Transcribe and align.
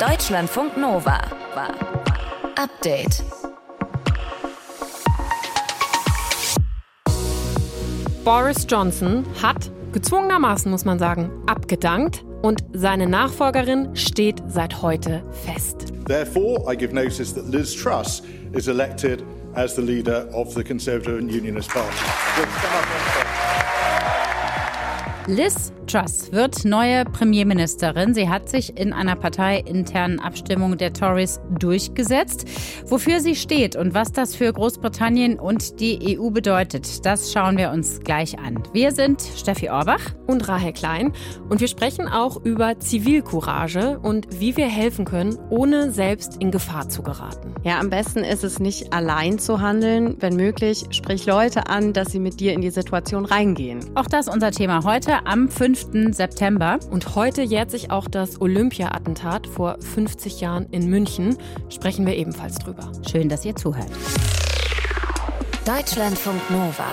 Deutschlandfunk 0.00 0.76
Nova. 0.76 1.20
Update. 2.54 3.24
Boris 8.22 8.64
Johnson 8.68 9.24
hat 9.42 9.72
gezwungenermaßen, 9.92 10.70
muss 10.70 10.84
man 10.84 11.00
sagen, 11.00 11.32
abgedankt 11.48 12.24
und 12.42 12.62
seine 12.74 13.08
Nachfolgerin 13.08 13.96
steht 13.96 14.40
seit 14.46 14.82
heute 14.82 15.24
fest. 15.44 15.92
Therefore, 16.06 16.72
I 16.72 16.76
give 16.76 16.94
notice 16.94 17.34
that 17.34 17.48
Liz 17.48 17.74
Truss 17.74 18.22
is 18.52 18.68
elected 18.68 19.24
as 19.54 19.74
the 19.74 19.82
leader 19.82 20.28
of 20.32 20.54
the 20.54 20.62
Conservative 20.62 21.18
and 21.18 21.28
Unionist 21.28 21.70
Party. 21.70 21.88
Liz 25.26 25.72
Truss 25.88 26.30
wird 26.32 26.66
neue 26.66 27.06
Premierministerin. 27.06 28.12
Sie 28.12 28.28
hat 28.28 28.50
sich 28.50 28.76
in 28.76 28.92
einer 28.92 29.16
parteiinternen 29.16 30.20
Abstimmung 30.20 30.76
der 30.76 30.92
Tories 30.92 31.40
durchgesetzt. 31.58 32.44
Wofür 32.86 33.20
sie 33.20 33.34
steht 33.34 33.74
und 33.74 33.94
was 33.94 34.12
das 34.12 34.34
für 34.34 34.52
Großbritannien 34.52 35.38
und 35.38 35.80
die 35.80 36.18
EU 36.18 36.28
bedeutet, 36.28 37.06
das 37.06 37.32
schauen 37.32 37.56
wir 37.56 37.70
uns 37.70 38.00
gleich 38.00 38.38
an. 38.38 38.62
Wir 38.74 38.92
sind 38.92 39.22
Steffi 39.22 39.70
Orbach 39.70 40.14
und 40.26 40.46
Rahel 40.46 40.74
Klein 40.74 41.12
und 41.48 41.62
wir 41.62 41.68
sprechen 41.68 42.06
auch 42.06 42.44
über 42.44 42.78
Zivilcourage 42.78 43.98
und 43.98 44.26
wie 44.38 44.58
wir 44.58 44.68
helfen 44.68 45.06
können, 45.06 45.38
ohne 45.48 45.90
selbst 45.90 46.36
in 46.36 46.50
Gefahr 46.50 46.90
zu 46.90 47.02
geraten. 47.02 47.54
Ja, 47.64 47.80
am 47.80 47.88
besten 47.88 48.24
ist 48.24 48.44
es 48.44 48.58
nicht 48.58 48.92
allein 48.92 49.38
zu 49.38 49.62
handeln. 49.62 50.16
Wenn 50.20 50.36
möglich, 50.36 50.84
sprich 50.90 51.24
Leute 51.24 51.66
an, 51.68 51.94
dass 51.94 52.12
sie 52.12 52.20
mit 52.20 52.40
dir 52.40 52.52
in 52.52 52.60
die 52.60 52.70
Situation 52.70 53.24
reingehen. 53.24 53.80
Auch 53.94 54.06
das 54.06 54.26
ist 54.26 54.34
unser 54.34 54.50
Thema 54.50 54.84
heute 54.84 55.26
am 55.26 55.48
5. 55.48 55.77
5. 55.78 56.14
September. 56.14 56.78
Und 56.90 57.14
heute 57.14 57.42
jährt 57.42 57.70
sich 57.70 57.90
auch 57.90 58.08
das 58.08 58.40
Olympia-Attentat 58.40 59.46
vor 59.46 59.78
50 59.80 60.40
Jahren 60.40 60.66
in 60.70 60.90
München. 60.90 61.36
Sprechen 61.68 62.06
wir 62.06 62.16
ebenfalls 62.16 62.56
drüber. 62.56 62.90
Schön, 63.10 63.28
dass 63.28 63.44
ihr 63.44 63.54
zuhört. 63.54 63.90
Deutschlandfunk 65.64 66.50
Nova. 66.50 66.86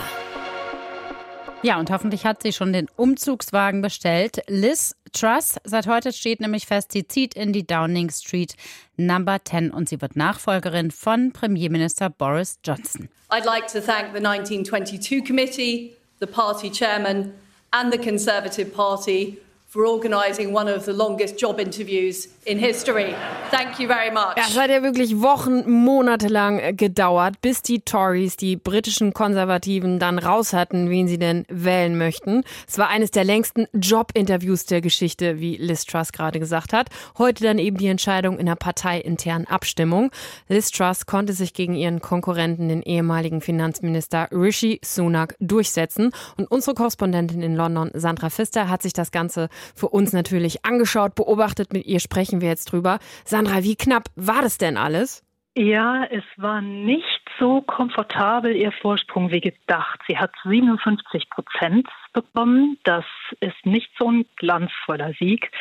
Ja, 1.63 1.79
und 1.79 1.89
hoffentlich 1.89 2.25
hat 2.25 2.43
sie 2.43 2.53
schon 2.53 2.73
den 2.73 2.87
Umzugswagen 2.95 3.81
bestellt. 3.81 4.41
Liz 4.47 4.95
Truss, 5.13 5.55
seit 5.63 5.87
heute 5.87 6.13
steht 6.13 6.41
nämlich 6.41 6.67
fest, 6.67 6.91
sie 6.91 7.07
zieht 7.07 7.33
in 7.33 7.53
die 7.53 7.65
Downing 7.65 8.11
Street 8.11 8.55
Number 8.97 9.39
10 9.43 9.71
und 9.71 9.89
sie 9.89 10.01
wird 10.01 10.15
Nachfolgerin 10.15 10.91
von 10.91 11.31
Premierminister 11.31 12.09
Boris 12.09 12.59
Johnson. 12.63 13.09
I'd 13.31 13.45
like 13.45 13.67
to 13.67 13.79
thank 13.79 14.13
the 14.13 14.23
1922 14.23 15.25
Committee, 15.25 15.95
the 16.19 16.27
party 16.27 16.69
chairman 16.69 17.33
and 17.73 17.91
the 17.91 17.97
Conservative 17.97 18.73
Party 18.73 19.39
for 19.75 19.85
organising 19.85 20.53
one 20.53 20.69
of 20.69 20.85
the 20.85 20.93
longest 20.93 21.37
job 21.37 21.59
interviews 21.59 22.29
in 22.45 22.57
history. 22.57 23.13
Thank 23.51 23.77
you 23.77 23.87
very 23.87 24.09
much. 24.09 24.37
Es 24.37 24.57
hat 24.57 24.69
ja 24.69 24.81
wirklich 24.81 25.19
Wochen, 25.19 25.69
Monate 25.69 26.29
lang 26.29 26.59
äh, 26.59 26.73
gedauert, 26.73 27.41
bis 27.41 27.61
die 27.61 27.81
Tories, 27.81 28.37
die 28.37 28.55
britischen 28.55 29.13
Konservativen, 29.13 29.99
dann 29.99 30.17
raus 30.17 30.53
hatten, 30.53 30.89
wen 30.89 31.09
sie 31.09 31.17
denn 31.17 31.45
wählen 31.49 31.97
möchten. 31.97 32.43
Es 32.67 32.77
war 32.77 32.87
eines 32.87 33.11
der 33.11 33.25
längsten 33.25 33.67
Jobinterviews 33.73 34.65
der 34.65 34.79
Geschichte, 34.79 35.41
wie 35.41 35.57
Liz 35.57 35.85
Truss 35.85 36.13
gerade 36.13 36.39
gesagt 36.39 36.71
hat. 36.71 36.87
Heute 37.17 37.43
dann 37.43 37.59
eben 37.59 37.77
die 37.77 37.87
Entscheidung 37.87 38.39
in 38.39 38.45
der 38.45 38.55
parteiinternen 38.55 39.45
Abstimmung. 39.45 40.09
Liz 40.47 40.71
Truss 40.71 41.05
konnte 41.05 41.33
sich 41.33 41.53
gegen 41.53 41.75
ihren 41.75 41.99
Konkurrenten, 41.99 42.69
den 42.69 42.81
ehemaligen 42.81 43.41
Finanzminister 43.41 44.29
Rishi 44.31 44.79
Sunak, 44.85 45.35
durchsetzen. 45.41 46.11
Und 46.37 46.49
unsere 46.49 46.75
Korrespondentin 46.75 47.41
in 47.41 47.57
London, 47.57 47.91
Sandra 47.93 48.29
Pfister, 48.29 48.69
hat 48.69 48.81
sich 48.81 48.93
das 48.93 49.11
Ganze 49.11 49.49
für 49.73 49.89
uns 49.89 50.13
natürlich 50.13 50.65
angeschaut, 50.65 51.15
beobachtet. 51.15 51.73
Mit 51.73 51.85
ihr 51.85 51.99
sprechen 51.99 52.41
wir 52.41 52.49
jetzt 52.49 52.71
drüber. 52.71 52.99
Sandra, 53.23 53.63
wie 53.63 53.75
knapp 53.75 54.09
war 54.15 54.41
das 54.41 54.57
denn 54.57 54.77
alles? 54.77 55.25
Ja, 55.57 56.03
es 56.11 56.25
war 56.35 56.59
nicht 56.59 57.21
so 57.39 57.61
komfortabel 57.61 58.53
ihr 58.53 58.73
Vorsprung 58.73 59.31
wie 59.31 59.39
gedacht. 59.39 60.01
Sie 60.05 60.17
hat 60.17 60.31
57 60.43 61.29
Prozent 61.29 61.87
bekommen. 62.11 62.77
Das 62.83 63.05
ist 63.39 63.65
nicht 63.65 63.89
so 63.97 64.11
ein 64.11 64.25
glanzvoller 64.35 65.13
Sieg. 65.17 65.51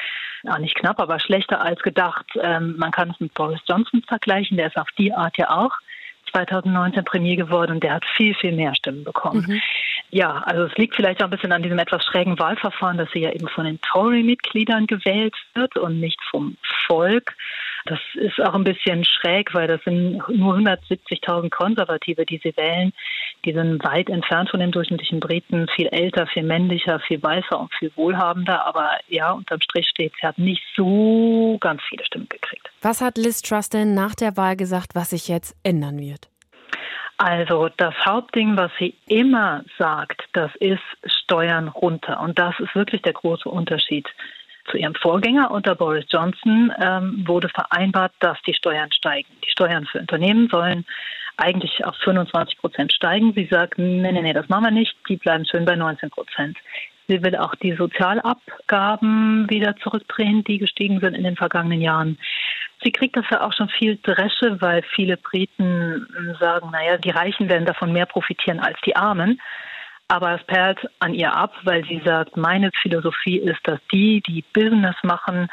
Ja, 0.43 0.59
nicht 0.59 0.75
knapp, 0.75 0.99
aber 0.99 1.21
schlechter 1.21 1.61
als 1.61 1.81
gedacht. 1.83 2.27
Ähm, 2.41 2.75
man 2.77 2.91
kann 2.91 3.11
es 3.11 3.21
mit 3.21 3.35
Boris 3.35 3.61
Johnson 3.69 4.03
vergleichen. 4.03 4.57
Der 4.57 4.67
ist 4.67 4.77
auf 4.77 4.91
die 4.99 5.13
Art 5.13 5.39
ja 5.39 5.51
auch 5.51 5.73
2019 6.35 7.05
Premier 7.05 7.37
geworden 7.37 7.73
und 7.73 7.83
der 7.83 7.95
hat 7.95 8.05
viel, 8.17 8.35
viel 8.35 8.53
mehr 8.53 8.75
Stimmen 8.75 9.05
bekommen. 9.05 9.45
Mhm. 9.47 9.61
Ja, 10.11 10.43
also 10.47 10.65
es 10.65 10.77
liegt 10.77 10.95
vielleicht 10.95 11.21
auch 11.23 11.27
ein 11.27 11.31
bisschen 11.31 11.53
an 11.53 11.63
diesem 11.63 11.79
etwas 11.79 12.05
schrägen 12.05 12.39
Wahlverfahren, 12.39 12.99
dass 12.99 13.11
sie 13.13 13.21
ja 13.21 13.31
eben 13.31 13.49
von 13.49 13.65
den 13.65 13.81
Tory-Mitgliedern 13.81 14.87
gewählt 14.87 15.35
wird 15.55 15.77
und 15.77 16.01
nicht 16.01 16.21
vom 16.31 16.57
Volk. 16.87 17.35
Das 17.87 17.99
ist 18.15 18.41
auch 18.41 18.55
ein 18.55 18.65
bisschen 18.65 19.05
schräg, 19.05 19.53
weil 19.55 19.69
das 19.69 19.83
sind 19.85 20.23
nur 20.29 20.57
170.000 20.57 21.51
Konservative, 21.51 22.25
die 22.25 22.41
sie 22.43 22.57
wählen. 22.57 22.93
Die 23.45 23.53
sind 23.53 23.85
weit 23.85 24.09
entfernt 24.09 24.51
von 24.51 24.61
den 24.61 24.73
durchschnittlichen 24.73 25.21
Briten, 25.21 25.69
viel 25.69 25.89
älter, 25.89 26.27
viel 26.27 26.45
männlicher, 26.45 26.99
viel 27.01 27.23
weißer 27.23 27.61
und 27.61 27.75
viel 27.75 27.93
wohlhabender. 27.95 28.67
Aber 28.67 28.99
ja, 29.09 29.33
unterm 29.33 29.61
Strich 29.61 29.89
steht, 29.89 30.13
sie 30.19 30.27
hat 30.27 30.39
nicht 30.39 30.63
so 30.75 31.59
ganz 31.61 31.83
viele 31.89 32.05
Stimmen 32.05 32.29
gekriegt. 32.29 32.44
Was 32.85 33.01
hat 33.01 33.17
Liz 33.17 33.41
Truss 33.41 33.71
denn 33.71 33.95
nach 33.95 34.15
der 34.15 34.37
Wahl 34.37 34.57
gesagt, 34.57 34.95
was 34.95 35.11
sich 35.11 35.27
jetzt 35.27 35.57
ändern 35.63 35.99
wird? 35.99 36.29
Also 37.17 37.71
das 37.79 37.95
Hauptding, 38.05 38.59
was 38.59 38.71
sie 38.79 38.95
immer 39.07 39.65
sagt, 39.79 40.21
das 40.35 40.51
ist 40.57 40.83
Steuern 41.07 41.69
runter. 41.69 42.21
Und 42.21 42.39
das 42.39 42.55
ist 42.61 42.75
wirklich 42.75 43.01
der 43.01 43.15
große 43.15 43.49
Unterschied 43.49 44.07
zu 44.71 44.77
ihrem 44.77 44.95
Vorgänger 44.97 45.51
unter 45.51 45.75
Boris 45.75 46.05
Johnson 46.11 46.73
ähm, 46.79 47.25
wurde 47.27 47.49
vereinbart, 47.49 48.13
dass 48.21 48.37
die 48.43 48.53
Steuern 48.53 48.93
steigen. 48.93 49.29
Die 49.47 49.51
Steuern 49.51 49.87
für 49.87 50.01
Unternehmen 50.01 50.49
sollen 50.51 50.85
eigentlich 51.39 51.83
auf 51.87 51.97
25 52.05 52.59
Prozent 52.59 52.93
steigen. 52.93 53.33
Sie 53.35 53.47
sagt, 53.51 53.79
nee, 53.79 54.13
nee, 54.13 54.21
nee, 54.21 54.33
das 54.35 54.51
machen 54.51 54.65
wir 54.65 54.71
nicht. 54.71 54.95
Die 55.09 55.17
bleiben 55.17 55.47
schön 55.47 55.65
bei 55.65 55.75
19 55.75 56.11
Prozent. 56.11 56.59
Sie 57.09 57.23
will 57.23 57.37
auch 57.37 57.55
die 57.57 57.75
Sozialabgaben 57.75 59.49
wieder 59.51 59.77
zurückdrehen, 59.77 60.45
die 60.45 60.59
gestiegen 60.59 61.01
sind 61.01 61.15
in 61.15 61.25
den 61.25 61.37
vergangenen 61.37 61.81
Jahren. 61.81 62.19
Sie 62.85 62.93
kriegt 62.93 63.17
dafür 63.17 63.43
auch 63.43 63.53
schon 63.55 63.71
viel 63.71 63.99
Dresche, 64.03 64.61
weil 64.61 64.83
viele 64.95 65.17
Briten 65.17 66.07
sagen, 66.39 66.71
naja, 66.71 66.99
die 66.99 67.11
Reichen 67.11 67.49
werden 67.49 67.65
davon 67.65 67.93
mehr 67.93 68.07
profitieren 68.07 68.61
als 68.61 68.79
die 68.85 68.95
Armen. 68.95 69.41
Aber 70.09 70.35
es 70.35 70.45
perlt 70.45 70.79
an 70.99 71.15
ihr 71.15 71.35
ab, 71.35 71.55
weil 71.63 71.83
sie 71.87 72.03
sagt, 72.05 72.37
meine 72.37 72.71
Philosophie 72.83 73.39
ist, 73.39 73.61
dass 73.65 73.81
die, 73.91 74.21
die 74.21 74.45
Business 74.53 74.97
machen, 75.03 75.49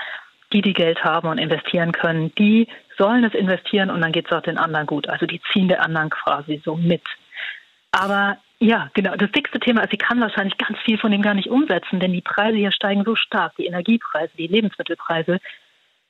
die, 0.52 0.62
die 0.62 0.74
Geld 0.74 1.04
haben 1.06 1.30
und 1.30 1.38
investieren 1.38 1.94
können, 1.94 2.36
die 2.36 2.68
sollen 2.98 3.24
es 3.24 3.34
investieren 3.34 3.90
und 3.90 4.02
dann 4.02 4.12
geht 4.12 4.26
es 4.26 4.34
auch 4.34 4.42
den 4.42 4.58
anderen 4.58 4.86
gut. 4.86 5.08
Also 5.08 5.26
die 5.26 5.42
ziehen 5.52 5.70
der 5.70 5.82
anderen 5.82 6.10
quasi 6.10 6.62
so 6.66 6.76
mit. 6.76 7.04
Aber 7.92 8.38
ja, 8.60 8.90
genau. 8.94 9.16
Das 9.16 9.32
dickste 9.32 9.60
Thema 9.60 9.82
ist, 9.84 9.92
sie 9.92 9.98
kann 9.98 10.22
wahrscheinlich 10.22 10.58
ganz 10.58 10.78
viel 10.80 10.98
von 10.98 11.12
dem 11.12 11.22
gar 11.22 11.34
nicht 11.34 11.50
umsetzen, 11.50 12.00
denn 12.00 12.14
die 12.14 12.22
Preise 12.22 12.58
hier 12.58 12.72
steigen 12.72 13.04
so 13.04 13.16
stark, 13.16 13.56
die 13.58 13.66
Energiepreise, 13.66 14.32
die 14.38 14.48
Lebensmittelpreise, 14.48 15.40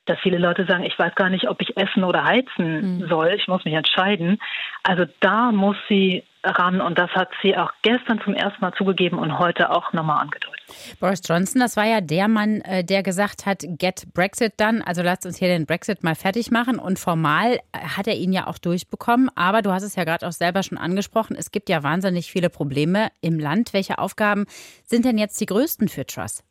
dass 0.06 0.18
viele 0.20 0.38
Leute 0.38 0.66
sagen, 0.66 0.84
ich 0.84 0.98
weiß 0.98 1.14
gar 1.14 1.30
nicht, 1.30 1.48
ob 1.48 1.60
ich 1.60 1.76
essen 1.76 2.04
oder 2.04 2.24
heizen 2.24 2.98
mhm. 2.98 3.08
soll, 3.08 3.34
ich 3.36 3.46
muss 3.46 3.64
mich 3.64 3.74
entscheiden. 3.74 4.38
Also 4.82 5.04
da 5.20 5.52
muss 5.52 5.76
sie 5.88 6.24
ran 6.44 6.80
und 6.80 6.98
das 6.98 7.10
hat 7.12 7.28
sie 7.40 7.56
auch 7.56 7.70
gestern 7.82 8.20
zum 8.24 8.34
ersten 8.34 8.60
Mal 8.60 8.72
zugegeben 8.74 9.18
und 9.18 9.38
heute 9.38 9.70
auch 9.70 9.92
nochmal 9.92 10.22
angedeutet. 10.22 10.60
Boris 10.98 11.22
Johnson, 11.24 11.60
das 11.60 11.76
war 11.76 11.84
ja 11.84 12.00
der 12.00 12.26
Mann, 12.26 12.62
äh, 12.62 12.82
der 12.82 13.04
gesagt 13.04 13.46
hat, 13.46 13.62
get 13.78 14.12
Brexit 14.12 14.54
dann, 14.56 14.82
also 14.82 15.02
lasst 15.02 15.24
uns 15.24 15.38
hier 15.38 15.48
den 15.48 15.66
Brexit 15.66 16.02
mal 16.02 16.16
fertig 16.16 16.50
machen 16.50 16.80
und 16.80 16.98
formal 16.98 17.60
hat 17.72 18.08
er 18.08 18.16
ihn 18.16 18.32
ja 18.32 18.48
auch 18.48 18.58
durchbekommen, 18.58 19.30
aber 19.36 19.62
du 19.62 19.70
hast 19.70 19.84
es 19.84 19.94
ja 19.94 20.02
gerade 20.02 20.26
auch 20.26 20.32
selber 20.32 20.64
schon 20.64 20.78
angesprochen, 20.78 21.36
es 21.38 21.52
gibt 21.52 21.68
ja 21.68 21.84
wahnsinnig 21.84 22.32
viele 22.32 22.50
Probleme 22.50 23.10
im 23.20 23.38
Land. 23.38 23.72
Welche 23.72 23.98
Aufgaben 23.98 24.46
sind 24.84 25.04
denn 25.04 25.18
jetzt 25.18 25.40
die 25.40 25.46
größten 25.46 25.88
für 25.88 26.06
Truss? 26.06 26.42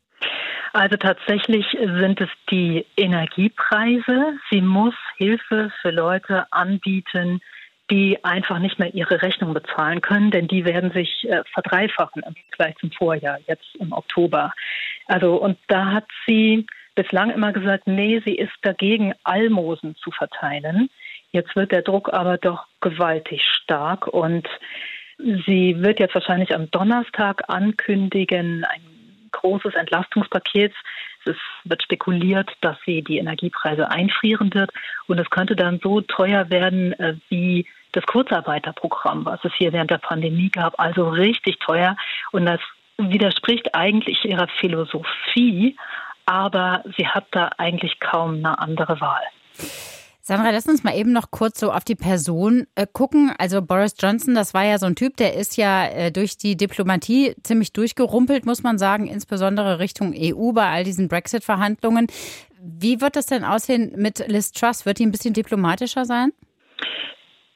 Also 0.74 0.96
tatsächlich 0.96 1.66
sind 1.72 2.22
es 2.22 2.30
die 2.50 2.86
Energiepreise. 2.96 4.38
Sie 4.50 4.62
muss 4.62 4.96
Hilfe 5.18 5.72
für 5.82 5.92
Leute 5.92 6.46
anbieten, 6.52 7.42
die 7.90 8.24
einfach 8.24 8.60
nicht 8.60 8.80
mehr 8.80 8.94
ihre 8.94 9.22
Rechnung 9.22 9.54
bezahlen 9.54 10.00
können, 10.00 10.32
denn 10.32 10.48
die 10.48 10.64
werden 10.64 10.92
sich 10.92 11.28
äh, 11.30 11.44
verdreifachen 11.54 12.24
im 12.26 12.36
Vergleich 12.48 12.78
zum 12.78 12.92
Vorjahr, 12.92 13.38
jetzt 13.48 13.76
im 13.80 13.92
Oktober. 13.92 14.54
Also 15.08 15.36
und 15.36 15.58
da 15.68 15.92
hat 15.92 16.06
sie 16.26 16.66
bislang 16.96 17.32
immer 17.32 17.52
gesagt, 17.52 17.88
nee, 17.88 18.22
sie 18.26 18.36
ist 18.36 18.54
dagegen, 18.62 19.14
Almosen 19.26 19.96
zu 19.98 20.10
verteilen. 20.12 20.90
Jetzt 21.32 21.56
wird 21.58 21.74
der 21.74 21.82
Druck 21.82 22.14
aber 22.14 22.38
doch 22.38 22.66
gewaltig 22.80 23.44
stark 23.44 24.08
und 24.08 24.48
sie 25.18 25.76
wird 25.80 26.00
jetzt 26.00 26.16
wahrscheinlich 26.16 26.56
am 26.56 26.72
Donnerstag 26.72 27.44
ankündigen, 27.50 28.64
ein 28.64 28.91
großes 29.32 29.74
Entlastungspaket. 29.76 30.74
Es 31.26 31.36
wird 31.64 31.84
spekuliert, 31.84 32.50
dass 32.62 32.78
sie 32.86 33.02
die 33.02 33.18
Energiepreise 33.18 33.90
einfrieren 33.90 34.54
wird 34.54 34.72
und 35.08 35.20
es 35.20 35.30
könnte 35.30 35.56
dann 35.56 35.80
so 35.82 36.02
teuer 36.02 36.50
werden 36.50 36.94
äh, 36.94 37.16
wie 37.30 37.68
das 37.92 38.06
Kurzarbeiterprogramm, 38.06 39.26
was 39.26 39.44
es 39.44 39.54
hier 39.56 39.74
während 39.74 39.92
der 39.92 39.98
Pandemie 39.98 40.50
gab, 40.50 40.80
also 40.80 41.10
richtig 41.10 41.60
teuer 41.60 41.98
und 42.32 42.46
das 42.46 42.60
widerspricht 42.98 43.76
eigentlich 43.76 44.26
ihrer 44.26 44.48
Philosophie. 44.48 45.76
aber 46.26 46.84
sie 46.98 47.08
hat 47.08 47.26
da 47.32 47.50
eigentlich 47.58 48.00
kaum 48.00 48.36
eine 48.36 48.58
andere 48.60 49.02
Wahl. 49.02 49.24
Sandra, 50.24 50.52
lass 50.52 50.68
uns 50.68 50.84
mal 50.84 50.96
eben 50.96 51.12
noch 51.12 51.32
kurz 51.32 51.60
so 51.60 51.72
auf 51.72 51.84
die 51.84 51.96
Person 51.96 52.68
äh, 52.76 52.86
gucken. 52.92 53.34
Also 53.40 53.62
Boris 53.64 53.96
Johnson, 54.00 54.36
das 54.36 54.54
war 54.54 54.64
ja 54.64 54.78
so 54.78 54.86
ein 54.86 54.96
Typ, 54.96 55.18
der 55.18 55.34
ist 55.34 55.58
ja 55.58 55.88
äh, 55.88 56.12
durch 56.12 56.38
die 56.38 56.56
Diplomatie 56.56 57.34
ziemlich 57.44 57.74
durchgerumpelt, 57.74 58.46
muss 58.46 58.62
man 58.62 58.78
sagen, 58.78 59.08
insbesondere 59.08 59.80
Richtung 59.80 60.14
EU 60.16 60.52
bei 60.52 60.70
all 60.70 60.84
diesen 60.84 61.08
Brexit-Verhandlungen. 61.08 62.08
Wie 62.62 63.02
wird 63.02 63.16
das 63.16 63.26
denn 63.26 63.44
aussehen 63.44 63.94
mit 63.96 64.24
Liz 64.28 64.52
Truss? 64.52 64.86
Wird 64.86 65.00
die 65.00 65.08
ein 65.08 65.12
bisschen 65.12 65.34
diplomatischer 65.34 66.06
sein? 66.06 66.32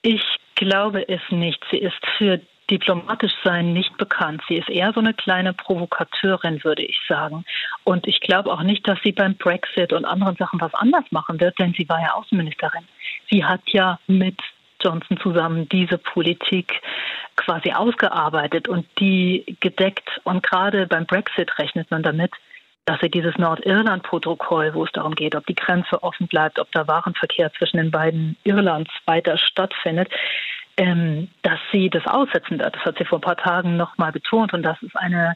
Ich 0.01 0.23
glaube 0.55 1.07
es 1.07 1.21
nicht. 1.29 1.63
Sie 1.69 1.77
ist 1.77 1.93
für 2.17 2.41
diplomatisch 2.69 3.33
sein 3.43 3.73
nicht 3.73 3.95
bekannt. 3.97 4.41
Sie 4.47 4.55
ist 4.55 4.69
eher 4.69 4.91
so 4.93 4.99
eine 4.99 5.13
kleine 5.13 5.53
Provokateurin, 5.53 6.63
würde 6.63 6.83
ich 6.83 6.99
sagen. 7.07 7.45
Und 7.83 8.07
ich 8.07 8.21
glaube 8.21 8.51
auch 8.51 8.63
nicht, 8.63 8.87
dass 8.87 8.99
sie 9.03 9.11
beim 9.11 9.35
Brexit 9.35 9.93
und 9.93 10.05
anderen 10.05 10.35
Sachen 10.35 10.59
was 10.59 10.73
anders 10.73 11.05
machen 11.11 11.39
wird, 11.39 11.57
denn 11.59 11.73
sie 11.77 11.87
war 11.87 12.01
ja 12.01 12.13
Außenministerin. 12.13 12.87
Sie 13.29 13.45
hat 13.45 13.61
ja 13.67 13.99
mit 14.07 14.39
Johnson 14.83 15.17
zusammen 15.17 15.67
diese 15.69 15.97
Politik 15.97 16.81
quasi 17.35 17.71
ausgearbeitet 17.71 18.67
und 18.67 18.85
die 18.99 19.57
gedeckt. 19.59 20.21
Und 20.23 20.43
gerade 20.43 20.87
beim 20.87 21.05
Brexit 21.05 21.57
rechnet 21.59 21.89
man 21.91 22.03
damit, 22.03 22.31
dass 22.85 22.99
sie 23.01 23.09
dieses 23.09 23.35
Nordirland-Protokoll, 23.37 24.73
wo 24.75 24.85
es 24.85 24.91
darum 24.91 25.15
geht, 25.15 25.35
ob 25.35 25.45
die 25.47 25.55
Grenze 25.55 26.03
offen 26.03 26.27
bleibt, 26.27 26.59
ob 26.59 26.71
der 26.71 26.87
Warenverkehr 26.87 27.51
zwischen 27.53 27.77
den 27.77 27.89
beiden 27.91 28.37
Irlands 28.43 28.91
weiter 29.05 29.37
stattfindet, 29.37 30.09
ähm, 30.77 31.29
dass 31.41 31.59
sie 31.71 31.89
das 31.89 32.05
aussetzen 32.05 32.59
wird. 32.59 32.75
Das 32.75 32.83
hat 32.83 32.97
sie 32.97 33.05
vor 33.05 33.19
ein 33.19 33.21
paar 33.21 33.37
Tagen 33.37 33.77
nochmal 33.77 34.11
betont 34.11 34.53
und 34.53 34.63
das 34.63 34.81
ist 34.81 34.95
eine 34.95 35.35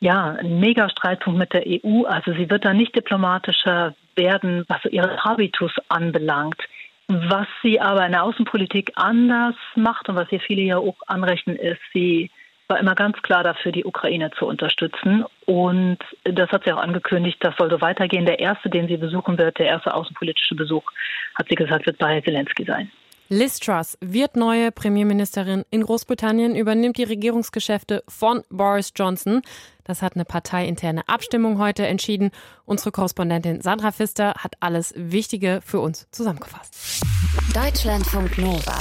ja, 0.00 0.36
ein 0.38 0.60
Mega-Streitpunkt 0.60 1.38
mit 1.38 1.52
der 1.52 1.64
EU. 1.66 2.04
Also 2.04 2.32
sie 2.34 2.50
wird 2.50 2.64
da 2.64 2.74
nicht 2.74 2.94
diplomatischer 2.94 3.94
werden, 4.14 4.64
was 4.68 4.84
ihren 4.84 5.18
Habitus 5.24 5.72
anbelangt. 5.88 6.60
Was 7.08 7.46
sie 7.62 7.80
aber 7.80 8.04
in 8.04 8.12
der 8.12 8.24
Außenpolitik 8.24 8.92
anders 8.96 9.54
macht 9.74 10.08
und 10.08 10.16
was 10.16 10.30
ihr 10.32 10.40
viele 10.40 10.62
ja 10.62 10.78
auch 10.78 10.96
anrechnen, 11.06 11.56
ist, 11.56 11.80
sie 11.94 12.30
war 12.68 12.80
immer 12.80 12.96
ganz 12.96 13.22
klar 13.22 13.44
dafür, 13.44 13.70
die 13.70 13.84
Ukraine 13.84 14.32
zu 14.32 14.46
unterstützen. 14.46 15.24
Und 15.44 15.98
das 16.24 16.50
hat 16.50 16.64
sie 16.64 16.72
auch 16.72 16.82
angekündigt, 16.82 17.38
das 17.40 17.54
soll 17.56 17.70
so 17.70 17.80
weitergehen. 17.80 18.26
Der 18.26 18.40
erste, 18.40 18.68
den 18.68 18.88
sie 18.88 18.96
besuchen 18.96 19.38
wird, 19.38 19.58
der 19.58 19.66
erste 19.66 19.94
außenpolitische 19.94 20.56
Besuch, 20.56 20.82
hat 21.36 21.46
sie 21.48 21.54
gesagt, 21.54 21.86
wird 21.86 21.98
bei 21.98 22.20
Zelensky 22.20 22.64
sein. 22.64 22.90
Liz 23.28 23.58
Truss 23.58 23.98
wird 24.00 24.36
neue 24.36 24.70
Premierministerin 24.70 25.64
in 25.70 25.82
Großbritannien, 25.82 26.54
übernimmt 26.54 26.96
die 26.96 27.02
Regierungsgeschäfte 27.02 28.04
von 28.06 28.42
Boris 28.50 28.92
Johnson. 28.94 29.42
Das 29.82 30.00
hat 30.00 30.14
eine 30.14 30.24
parteiinterne 30.24 31.08
Abstimmung 31.08 31.58
heute 31.58 31.86
entschieden. 31.86 32.30
Unsere 32.66 32.92
Korrespondentin 32.92 33.62
Sandra 33.62 33.90
Pfister 33.90 34.34
hat 34.34 34.54
alles 34.60 34.94
Wichtige 34.96 35.60
für 35.64 35.80
uns 35.80 36.06
zusammengefasst. 36.12 37.02
Deutschlandfunk 37.52 38.38
Nova. 38.38 38.78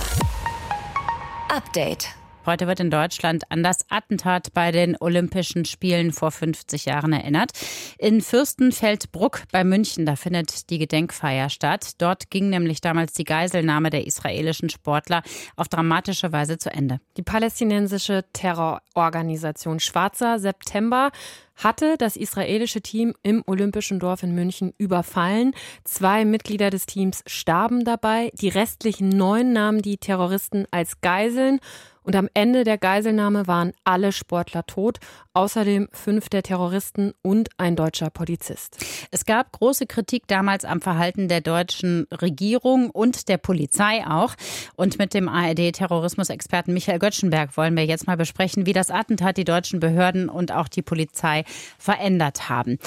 Update. 1.49 2.09
Heute 2.45 2.67
wird 2.67 2.79
in 2.79 2.91
Deutschland 2.91 3.49
an 3.49 3.63
das 3.63 3.89
Attentat 3.89 4.53
bei 4.53 4.71
den 4.71 4.95
Olympischen 4.99 5.65
Spielen 5.65 6.11
vor 6.11 6.29
50 6.29 6.85
Jahren 6.85 7.11
erinnert. 7.11 7.51
In 7.97 8.21
Fürstenfeldbruck 8.21 9.43
bei 9.51 9.63
München, 9.63 10.05
da 10.05 10.15
findet 10.15 10.69
die 10.69 10.77
Gedenkfeier 10.77 11.49
statt. 11.49 11.93
Dort 11.97 12.29
ging 12.29 12.49
nämlich 12.49 12.81
damals 12.81 13.13
die 13.13 13.23
Geiselnahme 13.23 13.89
der 13.89 14.05
israelischen 14.05 14.69
Sportler 14.69 15.23
auf 15.55 15.69
dramatische 15.69 16.31
Weise 16.31 16.59
zu 16.59 16.71
Ende. 16.71 16.99
Die 17.17 17.23
palästinensische 17.23 18.25
Terrororganisation 18.33 19.79
Schwarzer 19.79 20.37
September 20.37 21.11
hatte 21.55 21.95
das 21.97 22.15
israelische 22.15 22.81
Team 22.81 23.13
im 23.23 23.43
Olympischen 23.47 23.99
Dorf 23.99 24.23
in 24.23 24.35
München 24.35 24.73
überfallen. 24.77 25.53
Zwei 25.83 26.25
Mitglieder 26.25 26.69
des 26.69 26.85
Teams 26.85 27.23
starben 27.25 27.85
dabei. 27.85 28.31
Die 28.39 28.49
restlichen 28.49 29.09
neun 29.09 29.53
nahmen 29.53 29.81
die 29.81 29.97
Terroristen 29.97 30.65
als 30.71 31.01
Geiseln. 31.01 31.59
Und 32.05 32.15
am 32.15 32.29
Ende 32.35 32.63
der 32.63 32.77
Geiselnahme 32.77 33.47
waren 33.47 33.73
alle 33.83 34.11
Sportler 34.11 34.65
tot, 34.67 34.99
außerdem 35.33 35.89
fünf 35.91 36.29
der 36.29 36.43
Terroristen 36.43 37.13
und 37.23 37.49
ein 37.57 37.75
deutscher 37.75 38.11
Polizist. 38.11 38.77
Es 39.09 39.25
gab 39.25 39.51
große 39.51 39.87
Kritik 39.87 40.27
damals 40.27 40.65
am 40.65 40.81
Verhalten 40.81 41.27
der 41.27 41.41
deutschen 41.41 42.05
Regierung 42.11 42.91
und 42.91 43.27
der 43.27 43.37
Polizei 43.37 44.05
auch. 44.05 44.35
Und 44.75 44.99
mit 44.99 45.15
dem 45.15 45.27
ARD-Terrorismusexperten 45.27 46.75
Michael 46.75 46.99
Göttschenberg 46.99 47.57
wollen 47.57 47.75
wir 47.75 47.85
jetzt 47.85 48.05
mal 48.05 48.17
besprechen, 48.17 48.67
wie 48.67 48.73
das 48.73 48.91
Attentat 48.91 49.37
die 49.37 49.43
deutschen 49.43 49.79
Behörden 49.79 50.29
und 50.29 50.51
auch 50.51 50.67
die 50.67 50.83
Polizei 50.83 51.43
verändert 51.79 52.49
haben. 52.49 52.77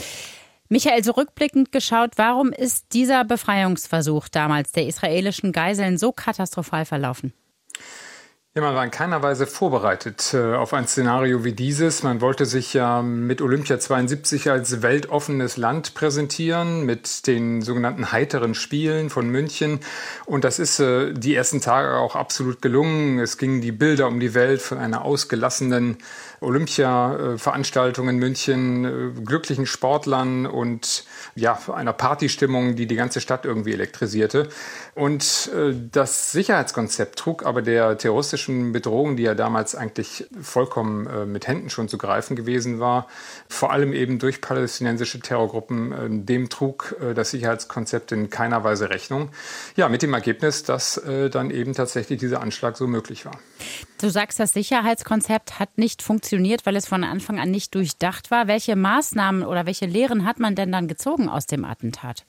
Michael, 0.68 1.02
so 1.02 1.12
rückblickend 1.12 1.72
geschaut, 1.72 2.12
warum 2.16 2.52
ist 2.52 2.92
dieser 2.92 3.24
Befreiungsversuch 3.24 4.28
damals 4.28 4.70
der 4.70 4.86
israelischen 4.86 5.50
Geiseln 5.50 5.98
so 5.98 6.12
katastrophal 6.12 6.84
verlaufen? 6.84 7.32
Ja, 8.54 8.62
man 8.62 8.74
war 8.74 8.82
in 8.82 8.90
keiner 8.90 9.22
Weise 9.22 9.46
vorbereitet 9.46 10.32
äh, 10.32 10.54
auf 10.54 10.72
ein 10.72 10.88
Szenario 10.88 11.44
wie 11.44 11.52
dieses. 11.52 12.02
Man 12.02 12.22
wollte 12.22 12.46
sich 12.46 12.72
ja 12.72 13.02
mit 13.02 13.42
Olympia 13.42 13.78
72 13.78 14.50
als 14.50 14.80
weltoffenes 14.80 15.58
Land 15.58 15.92
präsentieren, 15.94 16.84
mit 16.84 17.26
den 17.26 17.60
sogenannten 17.60 18.10
heiteren 18.10 18.54
Spielen 18.54 19.10
von 19.10 19.28
München. 19.28 19.80
Und 20.24 20.44
das 20.44 20.58
ist 20.58 20.80
äh, 20.80 21.12
die 21.12 21.34
ersten 21.34 21.60
Tage 21.60 21.98
auch 21.98 22.16
absolut 22.16 22.62
gelungen. 22.62 23.18
Es 23.18 23.36
gingen 23.36 23.60
die 23.60 23.70
Bilder 23.70 24.08
um 24.08 24.18
die 24.18 24.32
Welt 24.32 24.62
von 24.62 24.78
einer 24.78 25.04
ausgelassenen 25.04 25.98
Olympia-Veranstaltung 26.40 28.08
in 28.08 28.16
München, 28.16 28.84
äh, 28.84 29.20
glücklichen 29.20 29.66
Sportlern 29.66 30.46
und 30.46 31.04
ja, 31.34 31.58
einer 31.72 31.92
Partystimmung, 31.92 32.76
die 32.76 32.86
die 32.86 32.96
ganze 32.96 33.20
Stadt 33.20 33.44
irgendwie 33.44 33.72
elektrisierte. 33.72 34.48
Und 34.94 35.50
äh, 35.54 35.74
das 35.90 36.32
Sicherheitskonzept 36.32 37.18
trug 37.18 37.44
aber 37.44 37.62
der 37.62 37.98
terroristischen 37.98 38.72
Bedrohung, 38.72 39.16
die 39.16 39.24
ja 39.24 39.34
damals 39.34 39.74
eigentlich 39.74 40.26
vollkommen 40.40 41.06
äh, 41.06 41.26
mit 41.26 41.46
Händen 41.46 41.70
schon 41.70 41.88
zu 41.88 41.98
greifen 41.98 42.36
gewesen 42.36 42.80
war, 42.80 43.08
vor 43.48 43.72
allem 43.72 43.92
eben 43.92 44.18
durch 44.18 44.40
palästinensische 44.40 45.20
Terrorgruppen, 45.20 46.26
dem 46.26 46.48
trug 46.48 46.96
das 47.14 47.30
Sicherheitskonzept 47.30 48.12
in 48.12 48.30
keiner 48.30 48.64
Weise 48.64 48.90
Rechnung. 48.90 49.30
Ja, 49.76 49.88
mit 49.88 50.02
dem 50.02 50.14
Ergebnis, 50.14 50.64
dass 50.64 51.00
dann 51.30 51.50
eben 51.50 51.74
tatsächlich 51.74 52.18
dieser 52.20 52.40
Anschlag 52.40 52.76
so 52.76 52.86
möglich 52.86 53.24
war. 53.24 53.38
Du 54.00 54.10
sagst, 54.10 54.38
das 54.38 54.52
Sicherheitskonzept 54.52 55.58
hat 55.58 55.76
nicht 55.76 56.02
funktioniert, 56.02 56.66
weil 56.66 56.76
es 56.76 56.86
von 56.86 57.02
Anfang 57.02 57.40
an 57.40 57.50
nicht 57.50 57.74
durchdacht 57.74 58.30
war. 58.30 58.46
Welche 58.46 58.76
Maßnahmen 58.76 59.42
oder 59.42 59.66
welche 59.66 59.86
Lehren 59.86 60.24
hat 60.24 60.38
man 60.38 60.54
denn 60.54 60.70
dann 60.70 60.86
gezogen 60.86 61.28
aus 61.28 61.46
dem 61.46 61.64
Attentat? 61.64 62.24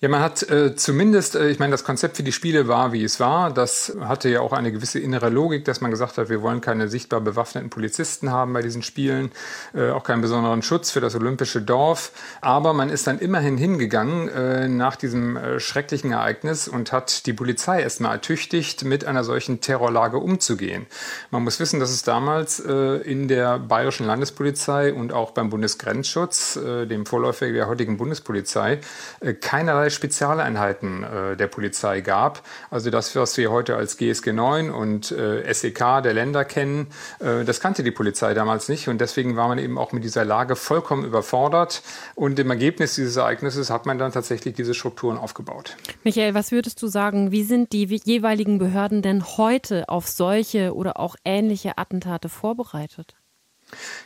Ja, 0.00 0.08
man 0.08 0.20
hat 0.20 0.48
äh, 0.48 0.76
zumindest, 0.76 1.34
äh, 1.34 1.48
ich 1.48 1.58
meine, 1.58 1.72
das 1.72 1.82
Konzept 1.82 2.16
für 2.16 2.22
die 2.22 2.30
Spiele 2.30 2.68
war, 2.68 2.92
wie 2.92 3.02
es 3.02 3.18
war. 3.18 3.52
Das 3.52 3.96
hatte 4.00 4.28
ja 4.28 4.42
auch 4.42 4.52
eine 4.52 4.70
gewisse 4.70 5.00
innere 5.00 5.28
Logik, 5.28 5.64
dass 5.64 5.80
man 5.80 5.90
gesagt 5.90 6.18
hat, 6.18 6.28
wir 6.28 6.40
wollen 6.40 6.60
keine 6.60 6.86
sichtbar 6.86 7.20
bewaffneten 7.20 7.68
Polizisten 7.68 8.30
haben 8.30 8.52
bei 8.52 8.62
diesen 8.62 8.84
Spielen, 8.84 9.32
äh, 9.74 9.90
auch 9.90 10.04
keinen 10.04 10.20
besonderen 10.20 10.62
Schutz 10.62 10.92
für 10.92 11.00
das 11.00 11.16
olympische 11.16 11.62
Dorf. 11.62 12.12
Aber 12.40 12.74
man 12.74 12.90
ist 12.90 13.08
dann 13.08 13.18
immerhin 13.18 13.56
hingegangen 13.56 14.28
äh, 14.28 14.68
nach 14.68 14.94
diesem 14.94 15.36
äh, 15.36 15.58
schrecklichen 15.58 16.12
Ereignis 16.12 16.68
und 16.68 16.92
hat 16.92 17.26
die 17.26 17.32
Polizei 17.32 17.82
erstmal 17.82 18.12
ertüchtigt, 18.12 18.84
mit 18.84 19.04
einer 19.04 19.24
solchen 19.24 19.60
Terrorlage 19.60 20.18
umzugehen. 20.18 20.86
Man 21.32 21.42
muss 21.42 21.58
wissen, 21.58 21.80
dass 21.80 21.90
es 21.90 22.04
damals 22.04 22.60
äh, 22.60 22.98
in 22.98 23.26
der 23.26 23.58
bayerischen 23.58 24.06
Landespolizei 24.06 24.94
und 24.94 25.12
auch 25.12 25.32
beim 25.32 25.50
Bundesgrenzschutz, 25.50 26.54
äh, 26.54 26.86
dem 26.86 27.04
Vorläufer 27.04 27.50
der 27.50 27.66
heutigen 27.66 27.96
Bundespolizei, 27.96 28.78
äh, 29.18 29.34
keinerlei 29.34 29.87
Spezialeinheiten 29.90 31.04
äh, 31.04 31.36
der 31.36 31.46
Polizei 31.46 32.00
gab. 32.00 32.42
Also 32.70 32.90
das, 32.90 33.14
was 33.16 33.36
wir 33.36 33.50
heute 33.50 33.76
als 33.76 33.96
GSG 33.96 34.32
9 34.32 34.70
und 34.70 35.10
äh, 35.10 35.52
SEK 35.52 36.02
der 36.02 36.14
Länder 36.14 36.44
kennen, 36.44 36.88
äh, 37.20 37.44
das 37.44 37.60
kannte 37.60 37.82
die 37.82 37.90
Polizei 37.90 38.34
damals 38.34 38.68
nicht 38.68 38.88
und 38.88 39.00
deswegen 39.00 39.36
war 39.36 39.48
man 39.48 39.58
eben 39.58 39.78
auch 39.78 39.92
mit 39.92 40.04
dieser 40.04 40.24
Lage 40.24 40.56
vollkommen 40.56 41.04
überfordert 41.04 41.82
und 42.14 42.38
im 42.38 42.50
Ergebnis 42.50 42.94
dieses 42.94 43.16
Ereignisses 43.16 43.70
hat 43.70 43.86
man 43.86 43.98
dann 43.98 44.12
tatsächlich 44.12 44.54
diese 44.54 44.74
Strukturen 44.74 45.18
aufgebaut. 45.18 45.76
Michael, 46.04 46.34
was 46.34 46.52
würdest 46.52 46.82
du 46.82 46.86
sagen, 46.86 47.30
wie 47.30 47.44
sind 47.44 47.72
die 47.72 47.84
jeweiligen 47.84 48.58
Behörden 48.58 49.02
denn 49.02 49.24
heute 49.36 49.88
auf 49.88 50.08
solche 50.08 50.74
oder 50.74 50.98
auch 50.98 51.16
ähnliche 51.24 51.78
Attentate 51.78 52.28
vorbereitet? 52.28 53.16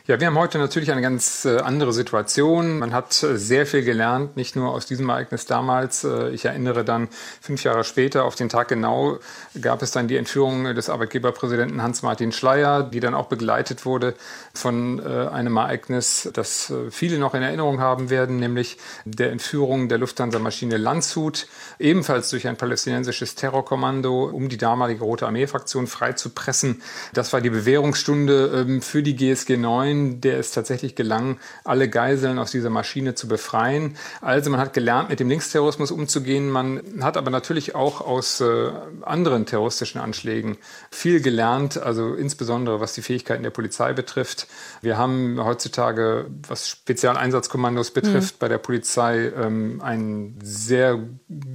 Ja, 0.05 0.19
wir 0.19 0.27
haben 0.27 0.37
heute 0.37 0.57
natürlich 0.57 0.91
eine 0.91 1.01
ganz 1.01 1.45
äh, 1.45 1.59
andere 1.59 1.93
Situation. 1.93 2.79
Man 2.79 2.91
hat 2.91 3.23
äh, 3.23 3.37
sehr 3.37 3.65
viel 3.65 3.83
gelernt, 3.83 4.35
nicht 4.35 4.53
nur 4.57 4.73
aus 4.73 4.85
diesem 4.85 5.07
Ereignis 5.07 5.45
damals. 5.45 6.03
Äh, 6.03 6.31
ich 6.31 6.43
erinnere 6.43 6.83
dann 6.83 7.07
fünf 7.39 7.63
Jahre 7.63 7.85
später, 7.85 8.25
auf 8.25 8.35
den 8.35 8.49
Tag 8.49 8.67
genau, 8.67 9.19
gab 9.61 9.81
es 9.81 9.91
dann 9.91 10.09
die 10.09 10.17
Entführung 10.17 10.75
des 10.75 10.89
Arbeitgeberpräsidenten 10.89 11.81
Hans-Martin 11.81 12.33
Schleier, 12.33 12.83
die 12.83 12.99
dann 12.99 13.13
auch 13.13 13.27
begleitet 13.27 13.85
wurde 13.85 14.15
von 14.53 14.99
einem 15.03 15.57
Ereignis, 15.57 16.29
das 16.33 16.71
viele 16.91 17.17
noch 17.17 17.33
in 17.33 17.41
Erinnerung 17.41 17.79
haben 17.79 18.09
werden, 18.09 18.37
nämlich 18.37 18.77
der 19.05 19.31
Entführung 19.31 19.89
der 19.89 19.97
Lufthansa-Maschine 19.97 20.77
Landshut, 20.77 21.47
ebenfalls 21.79 22.29
durch 22.29 22.47
ein 22.47 22.57
palästinensisches 22.57 23.35
Terrorkommando, 23.35 24.25
um 24.25 24.49
die 24.49 24.57
damalige 24.57 25.03
Rote 25.03 25.25
Armee-Fraktion 25.25 25.87
freizupressen. 25.87 26.81
Das 27.13 27.33
war 27.33 27.41
die 27.41 27.49
Bewährungsstunde 27.49 28.65
ähm, 28.67 28.81
für 28.81 29.03
die 29.03 29.15
GSG 29.15 29.52
G9, 29.53 30.19
der 30.19 30.39
es 30.39 30.51
tatsächlich 30.51 30.95
gelang, 30.95 31.39
alle 31.63 31.89
Geiseln 31.89 32.39
aus 32.39 32.51
dieser 32.51 32.69
Maschine 32.69 33.15
zu 33.15 33.27
befreien. 33.27 33.97
Also 34.21 34.49
man 34.49 34.59
hat 34.59 34.73
gelernt, 34.73 35.09
mit 35.09 35.19
dem 35.19 35.29
Linksterrorismus 35.29 35.91
umzugehen. 35.91 36.49
Man 36.49 36.81
hat 37.01 37.17
aber 37.17 37.31
natürlich 37.31 37.75
auch 37.75 38.01
aus 38.01 38.41
äh, 38.41 38.71
anderen 39.01 39.45
terroristischen 39.45 40.01
Anschlägen 40.01 40.57
viel 40.91 41.21
gelernt, 41.21 41.77
also 41.77 42.13
insbesondere 42.13 42.79
was 42.79 42.93
die 42.93 43.01
Fähigkeiten 43.01 43.43
der 43.43 43.49
Polizei 43.49 43.93
betrifft. 43.93 44.47
Wir 44.81 44.97
haben 44.97 45.43
heutzutage, 45.43 46.27
was 46.47 46.69
Spezialeinsatzkommandos 46.69 47.91
betrifft, 47.91 48.35
mhm. 48.35 48.39
bei 48.39 48.47
der 48.47 48.57
Polizei 48.57 49.31
ähm, 49.35 49.81
eine 49.81 50.33
sehr 50.41 50.99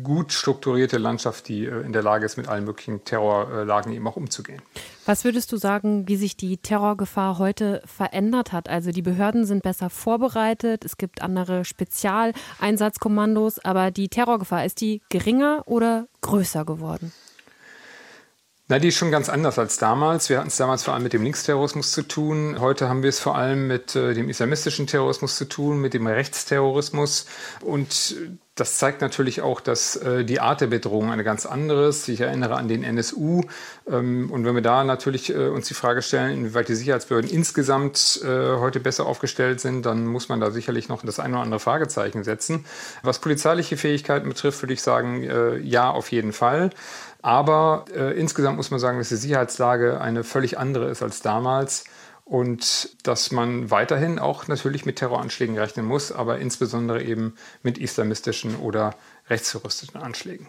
gut 0.03 0.33
strukturierte 0.33 0.99
Landschaft, 0.99 1.49
die 1.49 1.67
äh, 1.67 1.81
in 1.81 1.93
der 1.93 2.03
Lage 2.03 2.27
ist, 2.27 2.37
mit 2.37 2.49
allen 2.49 2.65
möglichen 2.65 3.05
Terrorlagen 3.05 3.93
eben 3.93 4.07
auch 4.07 4.17
umzugehen. 4.17 4.63
Was 5.09 5.25
würdest 5.25 5.51
du 5.53 5.57
sagen, 5.57 6.07
wie 6.07 6.17
sich 6.17 6.37
die 6.37 6.59
Terrorgefahr 6.59 7.39
heute 7.39 7.81
verändert 7.87 8.53
hat? 8.53 8.69
Also 8.69 8.91
die 8.91 9.01
Behörden 9.01 9.47
sind 9.47 9.63
besser 9.63 9.89
vorbereitet, 9.89 10.85
es 10.85 10.99
gibt 10.99 11.23
andere 11.23 11.65
Spezialeinsatzkommandos, 11.65 13.59
aber 13.65 13.91
die 13.91 14.11
Terrorgefahr, 14.11 14.67
ist 14.67 14.83
die 14.83 15.01
geringer 15.09 15.63
oder 15.65 16.09
größer 16.21 16.67
geworden? 16.67 17.15
Na, 18.67 18.79
die 18.79 18.89
ist 18.89 18.97
schon 18.97 19.11
ganz 19.11 19.31
anders 19.31 19.59
als 19.59 19.79
damals. 19.79 20.29
Wir 20.29 20.41
hatten 20.41 20.49
es 20.49 20.59
damals 20.59 20.85
vor 20.85 20.93
allem 20.93 21.05
mit 21.05 21.15
dem 21.15 21.23
Linksterrorismus 21.23 21.91
zu 21.93 22.03
tun. 22.03 22.61
Heute 22.61 22.91
haben 22.91 23.03
wir 23.03 23.09
es 23.09 23.19
vor 23.19 23.35
allem 23.35 23.67
mit 23.67 23.97
äh, 23.97 24.13
dem 24.13 24.29
islamistischen 24.29 24.87
Terrorismus 24.87 25.37
zu 25.37 25.47
tun, 25.47 25.81
mit 25.81 25.95
dem 25.95 26.07
Rechtsterrorismus. 26.07 27.25
Und 27.63 28.15
das 28.61 28.79
zeigt 28.79 29.01
natürlich 29.01 29.43
auch, 29.43 29.61
dass 29.61 29.97
äh, 29.97 30.25
die 30.25 30.41
Art 30.41 30.61
der 30.61 30.67
Bedrohung 30.67 31.11
eine 31.11 31.25
ganz 31.25 31.47
andere 31.47 31.89
ist. 31.89 32.09
Ich 32.09 32.21
erinnere 32.21 32.57
an 32.57 32.69
den 32.69 32.85
NSU. 32.85 33.43
Ähm, 33.91 34.31
und 34.31 34.45
wenn 34.45 34.55
wir 34.55 34.63
da 34.63 34.85
natürlich 34.85 35.35
äh, 35.35 35.49
uns 35.49 35.69
die 35.69 35.75
Frage 35.75 36.03
stellen, 36.03 36.37
inwieweit 36.39 36.69
die 36.69 36.75
Sicherheitsbehörden 36.75 37.31
insgesamt 37.31 38.21
äh, 38.25 38.57
heute 38.59 38.81
besser 38.81 39.07
aufgestellt 39.07 39.61
sind, 39.61 39.87
dann 39.87 40.07
muss 40.07 40.29
man 40.29 40.41
da 40.41 40.51
sicherlich 40.51 40.89
noch 40.89 41.03
das 41.03 41.21
eine 41.21 41.35
oder 41.35 41.43
andere 41.43 41.61
Fragezeichen 41.61 42.25
setzen. 42.25 42.65
Was 43.03 43.21
polizeiliche 43.21 43.77
Fähigkeiten 43.77 44.29
betrifft, 44.29 44.63
würde 44.63 44.75
ich 44.75 44.83
sagen, 44.83 45.23
äh, 45.25 45.59
ja, 45.59 45.91
auf 45.91 46.11
jeden 46.13 46.33
Fall. 46.33 46.71
Aber 47.23 47.85
äh, 47.95 48.19
insgesamt 48.19 48.57
muss 48.57 48.71
man 48.71 48.81
sagen, 48.81 48.99
dass 48.99 49.09
die 49.09 49.17
Sicherheitslage 49.17 50.01
eine 50.01 50.25
völlig 50.25 50.59
andere 50.59 50.89
ist 50.89 51.03
als 51.03 51.21
damals 51.21 51.85
und 52.29 52.91
dass 53.05 53.33
man 53.33 53.71
weiterhin 53.71 54.19
auch 54.19 54.49
natürlich 54.49 54.85
mit 54.85 54.97
Terroranschlägen 54.97 55.57
rechnen 55.57 55.87
muss, 55.87 56.13
aber 56.13 56.39
insbesondere 56.39 57.03
eben 57.03 57.35
mit 57.63 57.79
islamistischen 57.79 58.57
oder 58.57 58.95
rechtsgerüsteten 59.31 60.01
Anschlägen. 60.01 60.47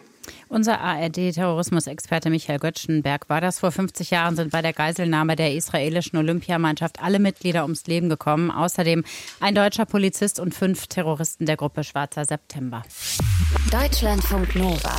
Unser 0.48 0.80
ARD-Terrorismusexperte 0.80 2.28
Michael 2.28 2.58
Göttschenberg 2.58 3.28
war 3.28 3.40
das. 3.40 3.60
Vor 3.60 3.72
50 3.72 4.10
Jahren 4.10 4.36
sind 4.36 4.52
bei 4.52 4.60
der 4.60 4.74
Geiselnahme 4.74 5.36
der 5.36 5.54
israelischen 5.54 6.18
Olympiamannschaft 6.18 7.02
alle 7.02 7.18
Mitglieder 7.18 7.62
ums 7.62 7.86
Leben 7.86 8.10
gekommen. 8.10 8.50
Außerdem 8.50 9.02
ein 9.40 9.54
deutscher 9.54 9.86
Polizist 9.86 10.38
und 10.38 10.54
fünf 10.54 10.86
Terroristen 10.86 11.46
der 11.46 11.56
Gruppe 11.56 11.82
Schwarzer 11.82 12.26
September. 12.26 12.82
Deutschlandfunk 13.72 14.54
Nova. 14.54 14.98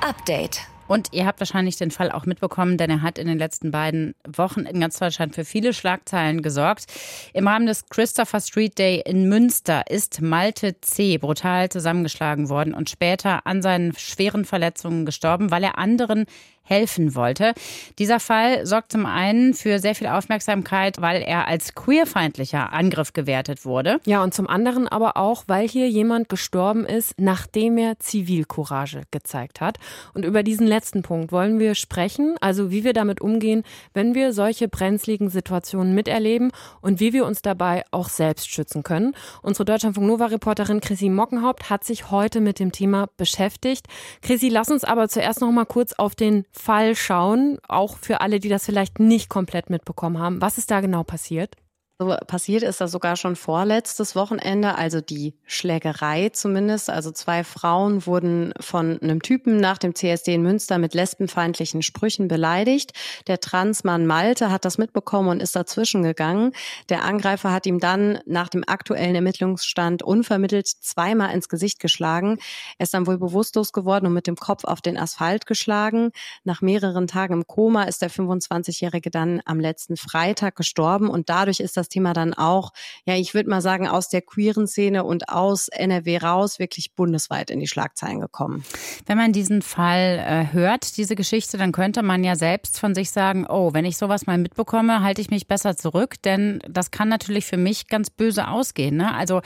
Update. 0.00 0.60
Und 0.86 1.08
ihr 1.12 1.26
habt 1.26 1.40
wahrscheinlich 1.40 1.76
den 1.76 1.90
Fall 1.90 2.10
auch 2.10 2.26
mitbekommen, 2.26 2.76
denn 2.76 2.90
er 2.90 3.02
hat 3.02 3.18
in 3.18 3.26
den 3.26 3.38
letzten 3.38 3.70
beiden 3.70 4.14
Wochen 4.26 4.60
in 4.60 4.80
ganz 4.80 4.98
Deutschland 4.98 5.34
für 5.34 5.44
viele 5.44 5.72
Schlagzeilen 5.72 6.42
gesorgt. 6.42 6.86
Im 7.32 7.48
Rahmen 7.48 7.66
des 7.66 7.88
Christopher 7.88 8.40
Street 8.40 8.78
Day 8.78 9.02
in 9.04 9.28
Münster 9.28 9.84
ist 9.88 10.20
Malte 10.20 10.80
C. 10.80 11.18
brutal 11.18 11.68
zusammengeschlagen 11.68 12.48
worden 12.48 12.74
und 12.74 12.90
später 12.90 13.46
an 13.46 13.62
seinen 13.62 13.94
schweren 13.96 14.44
Verletzungen 14.44 15.06
gestorben, 15.06 15.50
weil 15.50 15.64
er 15.64 15.78
anderen 15.78 16.26
helfen 16.64 17.14
wollte. 17.14 17.52
Dieser 17.98 18.20
Fall 18.20 18.66
sorgt 18.66 18.92
zum 18.92 19.06
einen 19.06 19.54
für 19.54 19.78
sehr 19.78 19.94
viel 19.94 20.06
Aufmerksamkeit, 20.06 21.00
weil 21.00 21.22
er 21.22 21.46
als 21.46 21.74
queerfeindlicher 21.74 22.72
Angriff 22.72 23.12
gewertet 23.12 23.64
wurde. 23.64 24.00
Ja, 24.06 24.22
und 24.22 24.34
zum 24.34 24.48
anderen 24.48 24.88
aber 24.88 25.16
auch, 25.16 25.44
weil 25.46 25.68
hier 25.68 25.88
jemand 25.88 26.28
gestorben 26.28 26.86
ist, 26.86 27.20
nachdem 27.20 27.76
er 27.76 27.98
Zivilcourage 27.98 29.02
gezeigt 29.10 29.60
hat. 29.60 29.78
Und 30.14 30.24
über 30.24 30.42
diesen 30.42 30.66
letzten 30.66 31.02
Punkt 31.02 31.32
wollen 31.32 31.58
wir 31.58 31.74
sprechen, 31.74 32.36
also 32.40 32.70
wie 32.70 32.82
wir 32.82 32.94
damit 32.94 33.20
umgehen, 33.20 33.62
wenn 33.92 34.14
wir 34.14 34.32
solche 34.32 34.68
brenzligen 34.68 35.28
Situationen 35.28 35.94
miterleben 35.94 36.50
und 36.80 36.98
wie 36.98 37.12
wir 37.12 37.26
uns 37.26 37.42
dabei 37.42 37.84
auch 37.90 38.08
selbst 38.08 38.50
schützen 38.50 38.82
können. 38.82 39.14
Unsere 39.42 39.66
Deutschlandfunk 39.66 40.06
Nova 40.06 40.26
Reporterin 40.26 40.80
Chrissy 40.80 41.10
Mockenhaupt 41.10 41.68
hat 41.68 41.84
sich 41.84 42.10
heute 42.10 42.40
mit 42.40 42.58
dem 42.58 42.72
Thema 42.72 43.08
beschäftigt. 43.18 43.86
Chrissy, 44.22 44.48
lass 44.48 44.70
uns 44.70 44.84
aber 44.84 45.08
zuerst 45.08 45.40
noch 45.40 45.50
mal 45.50 45.66
kurz 45.66 45.92
auf 45.92 46.14
den 46.14 46.46
Fall 46.54 46.94
schauen, 46.94 47.58
auch 47.68 47.98
für 47.98 48.20
alle, 48.20 48.40
die 48.40 48.48
das 48.48 48.64
vielleicht 48.64 49.00
nicht 49.00 49.28
komplett 49.28 49.70
mitbekommen 49.70 50.18
haben. 50.18 50.40
Was 50.40 50.56
ist 50.56 50.70
da 50.70 50.80
genau 50.80 51.02
passiert? 51.02 51.56
So 51.96 52.08
passiert 52.26 52.64
ist 52.64 52.80
das 52.80 52.90
sogar 52.90 53.14
schon 53.14 53.36
vorletztes 53.36 54.16
Wochenende, 54.16 54.74
also 54.74 55.00
die 55.00 55.34
Schlägerei 55.44 56.30
zumindest. 56.30 56.90
Also 56.90 57.12
zwei 57.12 57.44
Frauen 57.44 58.04
wurden 58.04 58.52
von 58.58 59.00
einem 59.00 59.22
Typen 59.22 59.58
nach 59.58 59.78
dem 59.78 59.94
CSD 59.94 60.34
in 60.34 60.42
Münster 60.42 60.78
mit 60.78 60.92
lesbenfeindlichen 60.92 61.82
Sprüchen 61.82 62.26
beleidigt. 62.26 62.94
Der 63.28 63.38
Transmann 63.38 64.08
Malte 64.08 64.50
hat 64.50 64.64
das 64.64 64.76
mitbekommen 64.76 65.28
und 65.28 65.40
ist 65.40 65.54
dazwischen 65.54 66.02
gegangen. 66.02 66.50
Der 66.88 67.04
Angreifer 67.04 67.52
hat 67.52 67.64
ihm 67.64 67.78
dann 67.78 68.18
nach 68.26 68.48
dem 68.48 68.64
aktuellen 68.66 69.14
Ermittlungsstand 69.14 70.02
unvermittelt 70.02 70.66
zweimal 70.66 71.32
ins 71.32 71.48
Gesicht 71.48 71.78
geschlagen. 71.78 72.38
Er 72.76 72.84
ist 72.84 72.94
dann 72.94 73.06
wohl 73.06 73.18
bewusstlos 73.18 73.72
geworden 73.72 74.06
und 74.06 74.14
mit 74.14 74.26
dem 74.26 74.34
Kopf 74.34 74.64
auf 74.64 74.80
den 74.80 74.98
Asphalt 74.98 75.46
geschlagen. 75.46 76.10
Nach 76.42 76.60
mehreren 76.60 77.06
Tagen 77.06 77.34
im 77.34 77.46
Koma 77.46 77.84
ist 77.84 78.02
der 78.02 78.10
25-Jährige 78.10 79.12
dann 79.12 79.42
am 79.44 79.60
letzten 79.60 79.96
Freitag 79.96 80.56
gestorben 80.56 81.08
und 81.08 81.28
dadurch 81.28 81.60
ist 81.60 81.76
das 81.76 81.83
das 81.84 81.88
Thema 81.88 82.12
dann 82.12 82.34
auch, 82.34 82.72
ja, 83.04 83.14
ich 83.16 83.34
würde 83.34 83.50
mal 83.50 83.60
sagen, 83.60 83.86
aus 83.86 84.08
der 84.08 84.22
queeren 84.22 84.66
Szene 84.66 85.04
und 85.04 85.28
aus 85.28 85.68
NRW 85.68 86.18
raus 86.18 86.58
wirklich 86.58 86.94
bundesweit 86.94 87.50
in 87.50 87.60
die 87.60 87.66
Schlagzeilen 87.66 88.20
gekommen. 88.20 88.64
Wenn 89.06 89.18
man 89.18 89.32
diesen 89.32 89.62
Fall 89.62 90.18
äh, 90.18 90.52
hört, 90.52 90.96
diese 90.96 91.14
Geschichte, 91.14 91.58
dann 91.58 91.72
könnte 91.72 92.02
man 92.02 92.24
ja 92.24 92.36
selbst 92.36 92.78
von 92.78 92.94
sich 92.94 93.10
sagen, 93.10 93.46
oh, 93.48 93.72
wenn 93.74 93.84
ich 93.84 93.96
sowas 93.96 94.26
mal 94.26 94.38
mitbekomme, 94.38 95.02
halte 95.02 95.20
ich 95.20 95.30
mich 95.30 95.46
besser 95.46 95.76
zurück, 95.76 96.20
denn 96.22 96.60
das 96.68 96.90
kann 96.90 97.08
natürlich 97.08 97.46
für 97.46 97.56
mich 97.56 97.88
ganz 97.88 98.10
böse 98.10 98.48
ausgehen. 98.48 98.96
Ne? 98.96 99.14
Also 99.14 99.42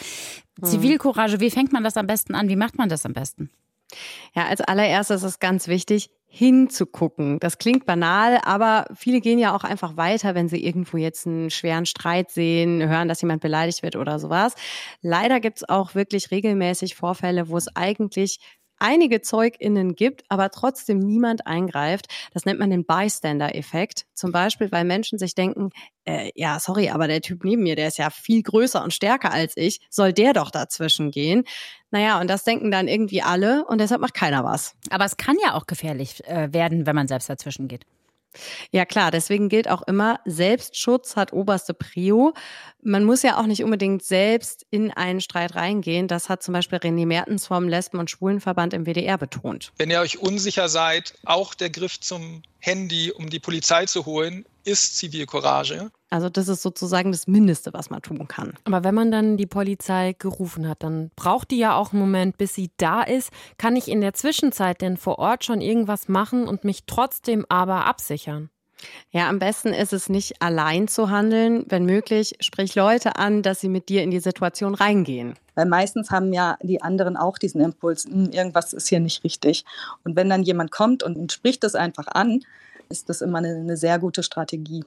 hm. 0.60 0.68
Zivilcourage, 0.68 1.40
wie 1.40 1.50
fängt 1.50 1.72
man 1.72 1.84
das 1.84 1.96
am 1.96 2.06
besten 2.06 2.34
an? 2.34 2.48
Wie 2.48 2.56
macht 2.56 2.78
man 2.78 2.88
das 2.88 3.04
am 3.04 3.12
besten? 3.12 3.50
Ja, 4.34 4.46
als 4.46 4.60
allererstes 4.60 5.22
ist 5.22 5.28
es 5.28 5.38
ganz 5.38 5.66
wichtig, 5.66 6.10
hinzugucken. 6.30 7.40
Das 7.40 7.56
klingt 7.56 7.86
banal, 7.86 8.38
aber 8.44 8.84
viele 8.94 9.20
gehen 9.20 9.38
ja 9.38 9.56
auch 9.56 9.64
einfach 9.64 9.96
weiter, 9.96 10.34
wenn 10.34 10.48
sie 10.48 10.62
irgendwo 10.64 10.98
jetzt 10.98 11.26
einen 11.26 11.50
schweren 11.50 11.86
Streit 11.86 12.30
sehen, 12.30 12.86
hören, 12.86 13.08
dass 13.08 13.22
jemand 13.22 13.40
beleidigt 13.40 13.82
wird 13.82 13.96
oder 13.96 14.18
sowas. 14.18 14.54
Leider 15.00 15.40
gibt 15.40 15.58
es 15.58 15.68
auch 15.68 15.94
wirklich 15.94 16.30
regelmäßig 16.30 16.94
Vorfälle, 16.94 17.48
wo 17.48 17.56
es 17.56 17.74
eigentlich 17.74 18.38
einige 18.78 19.20
ZeugInnen 19.20 19.94
gibt, 19.94 20.24
aber 20.28 20.50
trotzdem 20.50 20.98
niemand 20.98 21.46
eingreift. 21.46 22.06
Das 22.32 22.44
nennt 22.44 22.60
man 22.60 22.70
den 22.70 22.84
Bystander-Effekt. 22.84 24.06
Zum 24.14 24.32
Beispiel, 24.32 24.70
weil 24.72 24.84
Menschen 24.84 25.18
sich 25.18 25.34
denken, 25.34 25.70
äh, 26.04 26.30
ja, 26.34 26.58
sorry, 26.60 26.90
aber 26.90 27.08
der 27.08 27.20
Typ 27.20 27.44
neben 27.44 27.62
mir, 27.62 27.76
der 27.76 27.88
ist 27.88 27.98
ja 27.98 28.10
viel 28.10 28.42
größer 28.42 28.82
und 28.82 28.92
stärker 28.92 29.32
als 29.32 29.56
ich, 29.56 29.80
soll 29.90 30.12
der 30.12 30.32
doch 30.32 30.50
dazwischen 30.50 31.10
gehen? 31.10 31.44
Naja, 31.90 32.20
und 32.20 32.28
das 32.28 32.44
denken 32.44 32.70
dann 32.70 32.88
irgendwie 32.88 33.22
alle 33.22 33.64
und 33.66 33.80
deshalb 33.80 34.00
macht 34.00 34.14
keiner 34.14 34.44
was. 34.44 34.74
Aber 34.90 35.04
es 35.04 35.16
kann 35.16 35.36
ja 35.42 35.54
auch 35.54 35.66
gefährlich 35.66 36.24
äh, 36.26 36.52
werden, 36.52 36.86
wenn 36.86 36.96
man 36.96 37.08
selbst 37.08 37.28
dazwischen 37.28 37.68
geht. 37.68 37.84
Ja 38.70 38.84
klar, 38.84 39.10
deswegen 39.10 39.48
gilt 39.48 39.68
auch 39.68 39.82
immer, 39.82 40.20
Selbstschutz 40.24 41.16
hat 41.16 41.32
oberste 41.32 41.74
Prio. 41.74 42.34
Man 42.82 43.04
muss 43.04 43.22
ja 43.22 43.38
auch 43.38 43.46
nicht 43.46 43.64
unbedingt 43.64 44.02
selbst 44.02 44.66
in 44.70 44.90
einen 44.92 45.20
Streit 45.20 45.54
reingehen. 45.54 46.08
Das 46.08 46.28
hat 46.28 46.42
zum 46.42 46.54
Beispiel 46.54 46.78
René 46.78 47.06
Mertens 47.06 47.46
vom 47.46 47.68
Lesben- 47.68 47.98
und 47.98 48.10
Schwulenverband 48.10 48.74
im 48.74 48.86
WDR 48.86 49.18
betont. 49.18 49.72
Wenn 49.78 49.90
ihr 49.90 50.00
euch 50.00 50.18
unsicher 50.18 50.68
seid, 50.68 51.14
auch 51.24 51.54
der 51.54 51.70
Griff 51.70 51.98
zum 52.00 52.42
Handy, 52.60 53.12
um 53.12 53.30
die 53.30 53.38
Polizei 53.38 53.86
zu 53.86 54.06
holen, 54.06 54.44
ist 54.64 54.96
Zivilcourage. 54.96 55.90
Also 56.10 56.28
das 56.28 56.48
ist 56.48 56.62
sozusagen 56.62 57.12
das 57.12 57.26
Mindeste, 57.26 57.72
was 57.72 57.90
man 57.90 58.02
tun 58.02 58.28
kann. 58.28 58.54
Aber 58.64 58.84
wenn 58.84 58.94
man 58.94 59.10
dann 59.10 59.36
die 59.36 59.46
Polizei 59.46 60.14
gerufen 60.18 60.68
hat, 60.68 60.82
dann 60.82 61.10
braucht 61.16 61.50
die 61.50 61.58
ja 61.58 61.74
auch 61.76 61.92
einen 61.92 62.00
Moment, 62.00 62.38
bis 62.38 62.54
sie 62.54 62.70
da 62.76 63.02
ist. 63.02 63.30
Kann 63.56 63.76
ich 63.76 63.88
in 63.88 64.00
der 64.00 64.14
Zwischenzeit 64.14 64.80
denn 64.80 64.96
vor 64.96 65.18
Ort 65.18 65.44
schon 65.44 65.60
irgendwas 65.60 66.08
machen 66.08 66.48
und 66.48 66.64
mich 66.64 66.84
trotzdem 66.86 67.46
aber 67.48 67.86
absichern? 67.86 68.50
Ja, 69.10 69.28
am 69.28 69.38
besten 69.38 69.72
ist 69.72 69.92
es 69.92 70.08
nicht 70.08 70.40
allein 70.40 70.88
zu 70.88 71.10
handeln. 71.10 71.64
Wenn 71.68 71.84
möglich, 71.84 72.36
sprich 72.40 72.74
Leute 72.74 73.16
an, 73.16 73.42
dass 73.42 73.60
sie 73.60 73.68
mit 73.68 73.88
dir 73.88 74.02
in 74.02 74.10
die 74.10 74.20
Situation 74.20 74.74
reingehen. 74.74 75.34
Weil 75.58 75.66
meistens 75.66 76.12
haben 76.12 76.32
ja 76.32 76.56
die 76.62 76.82
anderen 76.82 77.16
auch 77.16 77.36
diesen 77.36 77.60
Impuls, 77.60 78.04
hm, 78.04 78.30
irgendwas 78.30 78.72
ist 78.72 78.86
hier 78.86 79.00
nicht 79.00 79.24
richtig. 79.24 79.64
Und 80.04 80.14
wenn 80.14 80.30
dann 80.30 80.44
jemand 80.44 80.70
kommt 80.70 81.02
und 81.02 81.32
spricht 81.32 81.64
das 81.64 81.74
einfach 81.74 82.06
an, 82.06 82.44
ist 82.88 83.08
das 83.08 83.22
immer 83.22 83.38
eine, 83.38 83.56
eine 83.56 83.76
sehr 83.76 83.98
gute 83.98 84.22
Strategie. 84.22 84.84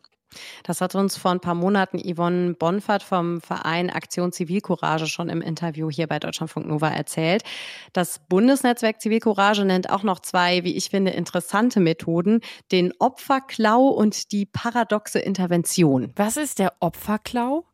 Das 0.63 0.79
hat 0.79 0.95
uns 0.95 1.17
vor 1.17 1.31
ein 1.31 1.41
paar 1.41 1.55
Monaten 1.55 1.99
Yvonne 1.99 2.53
Bonfert 2.53 3.03
vom 3.03 3.41
Verein 3.41 3.89
Aktion 3.89 4.31
Zivilcourage 4.31 5.07
schon 5.07 5.27
im 5.27 5.41
Interview 5.41 5.89
hier 5.91 6.07
bei 6.07 6.19
Deutschlandfunk 6.19 6.67
Nova 6.67 6.87
erzählt. 6.87 7.43
Das 7.91 8.21
Bundesnetzwerk 8.29 9.01
Zivilcourage 9.01 9.65
nennt 9.65 9.89
auch 9.89 10.03
noch 10.03 10.21
zwei, 10.21 10.63
wie 10.63 10.77
ich 10.77 10.89
finde, 10.89 11.11
interessante 11.11 11.81
Methoden, 11.81 12.39
den 12.71 12.93
Opferklau 12.97 13.87
und 13.87 14.31
die 14.31 14.45
paradoxe 14.45 15.19
Intervention. 15.19 16.13
Was 16.15 16.37
ist 16.37 16.59
der 16.59 16.71
Opferklau? 16.79 17.65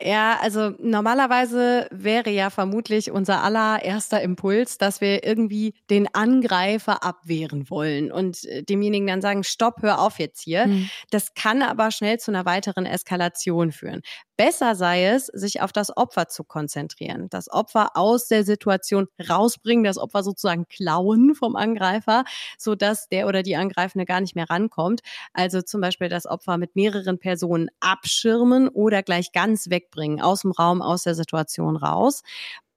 Ja, 0.00 0.38
also 0.40 0.70
normalerweise 0.78 1.86
wäre 1.90 2.30
ja 2.30 2.50
vermutlich 2.50 3.10
unser 3.10 3.42
allererster 3.42 4.20
Impuls, 4.20 4.78
dass 4.78 5.00
wir 5.00 5.24
irgendwie 5.24 5.74
den 5.90 6.12
Angreifer 6.12 7.04
abwehren 7.04 7.70
wollen 7.70 8.10
und 8.10 8.44
äh, 8.44 8.62
demjenigen 8.62 9.06
dann 9.06 9.20
sagen, 9.20 9.44
stopp, 9.44 9.82
hör 9.82 10.00
auf 10.00 10.18
jetzt 10.18 10.42
hier. 10.42 10.66
Mhm. 10.66 10.90
Das 11.10 11.34
kann 11.34 11.62
aber 11.62 11.90
schnell 11.90 12.18
zu 12.18 12.30
einer 12.30 12.44
weiteren 12.44 12.86
Eskalation 12.86 13.70
führen. 13.70 14.02
Besser 14.44 14.74
sei 14.74 15.06
es, 15.06 15.26
sich 15.26 15.60
auf 15.60 15.70
das 15.70 15.96
Opfer 15.96 16.26
zu 16.26 16.42
konzentrieren, 16.42 17.28
das 17.30 17.48
Opfer 17.48 17.96
aus 17.96 18.26
der 18.26 18.42
Situation 18.42 19.06
rausbringen, 19.30 19.84
das 19.84 19.98
Opfer 19.98 20.24
sozusagen 20.24 20.66
klauen 20.66 21.36
vom 21.36 21.54
Angreifer, 21.54 22.24
so 22.58 22.74
dass 22.74 23.08
der 23.08 23.28
oder 23.28 23.44
die 23.44 23.54
Angreifende 23.54 24.04
gar 24.04 24.20
nicht 24.20 24.34
mehr 24.34 24.50
rankommt. 24.50 25.02
Also 25.32 25.62
zum 25.62 25.80
Beispiel 25.80 26.08
das 26.08 26.26
Opfer 26.26 26.58
mit 26.58 26.74
mehreren 26.74 27.20
Personen 27.20 27.68
abschirmen 27.78 28.66
oder 28.66 29.04
gleich 29.04 29.30
ganz 29.30 29.70
wegbringen, 29.70 30.20
aus 30.20 30.40
dem 30.40 30.50
Raum, 30.50 30.82
aus 30.82 31.04
der 31.04 31.14
Situation 31.14 31.76
raus. 31.76 32.22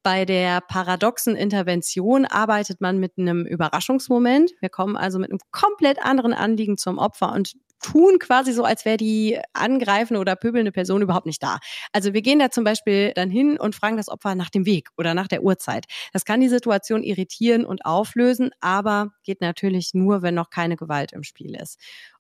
Bei 0.03 0.23
der 0.23 0.61
paradoxen 0.61 1.35
Intervention 1.35 2.25
arbeitet 2.25 2.79
man 2.79 2.99
mit 2.99 3.13
einem 3.17 3.43
Überraschungsmoment. 3.43 4.51
Wir 4.59 4.69
kommen 4.69 4.97
also 4.97 5.17
mit 5.17 5.31
einem 5.31 5.39
komplett 5.49 5.97
anderen 6.05 6.35
Anliegen 6.35 6.77
zum 6.77 6.99
Opfer 6.99 7.33
und 7.33 7.55
tun 7.85 8.17
quasi 8.19 8.51
so, 8.51 8.63
als 8.63 8.83
wäre 8.83 8.97
die 8.97 9.39
angreifende 9.53 10.19
oder 10.19 10.35
pöbelnde 10.35 10.71
Person 10.71 11.01
überhaupt 11.01 11.27
nicht 11.27 11.43
da. 11.43 11.59
Also 11.91 12.13
wir 12.13 12.21
gehen 12.21 12.39
da 12.39 12.49
zum 12.49 12.63
Beispiel 12.63 13.11
dann 13.13 13.29
hin 13.29 13.59
und 13.59 13.75
fragen 13.75 13.97
das 13.97 14.09
Opfer 14.09 14.33
nach 14.35 14.49
dem 14.49 14.65
Weg 14.65 14.89
oder 14.97 15.13
nach 15.13 15.27
der 15.27 15.43
Uhrzeit. 15.43 15.85
Das 16.11 16.25
kann 16.25 16.41
die 16.41 16.49
Situation 16.49 17.03
irritieren 17.03 17.65
und 17.65 17.85
auflösen, 17.85 18.51
aber 18.59 19.11
geht 19.23 19.41
natürlich 19.41 19.93
nur, 19.93 20.21
wenn 20.23 20.33
noch 20.35 20.49
keine 20.49 20.75
Gewalt 20.75 21.13
im 21.13 21.23
Spiel 21.23 21.55
ist. 21.55 21.79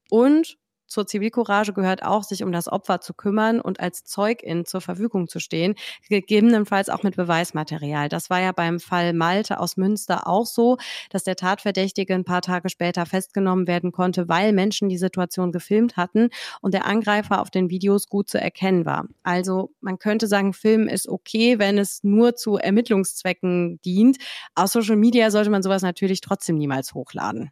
Und 0.09 0.57
zur 0.95 1.05
Zivilcourage 1.05 1.73
gehört 1.73 2.03
auch, 2.03 2.23
sich 2.23 2.41
um 2.41 2.53
das 2.53 2.69
Opfer 2.69 3.01
zu 3.01 3.13
kümmern 3.13 3.59
und 3.59 3.81
als 3.81 4.05
Zeugin 4.05 4.65
zur 4.65 4.79
Verfügung 4.79 5.27
zu 5.27 5.39
stehen, 5.39 5.75
gegebenenfalls 6.07 6.87
auch 6.87 7.03
mit 7.03 7.17
Beweismaterial. 7.17 8.07
Das 8.07 8.29
war 8.29 8.39
ja 8.39 8.53
beim 8.53 8.79
Fall 8.79 9.11
Malte 9.11 9.59
aus 9.59 9.75
Münster 9.75 10.25
auch 10.25 10.45
so, 10.45 10.77
dass 11.09 11.25
der 11.25 11.35
Tatverdächtige 11.35 12.15
ein 12.15 12.23
paar 12.23 12.41
Tage 12.41 12.69
später 12.69 13.05
festgenommen 13.05 13.67
werden 13.67 13.91
konnte, 13.91 14.29
weil 14.29 14.53
Menschen 14.53 14.87
die 14.87 14.97
Situation 14.97 15.51
gefilmt 15.51 15.97
hatten 15.97 16.29
und 16.61 16.73
der 16.73 16.85
Angreifer 16.85 17.41
auf 17.41 17.51
den 17.51 17.69
Videos 17.69 18.07
gut 18.07 18.29
zu 18.29 18.39
erkennen 18.39 18.85
war. 18.85 19.05
Also 19.23 19.71
man 19.81 19.99
könnte 19.99 20.27
sagen, 20.27 20.53
Film 20.53 20.87
ist 20.87 21.09
okay, 21.09 21.59
wenn 21.59 21.77
es 21.77 22.05
nur 22.05 22.35
zu 22.35 22.55
Ermittlungszwecken 22.55 23.81
dient. 23.83 24.17
Auf 24.55 24.69
Social 24.69 24.95
Media 24.95 25.29
sollte 25.29 25.49
man 25.49 25.61
sowas 25.61 25.81
natürlich 25.81 26.21
trotzdem 26.21 26.55
niemals 26.55 26.93
hochladen. 26.93 27.51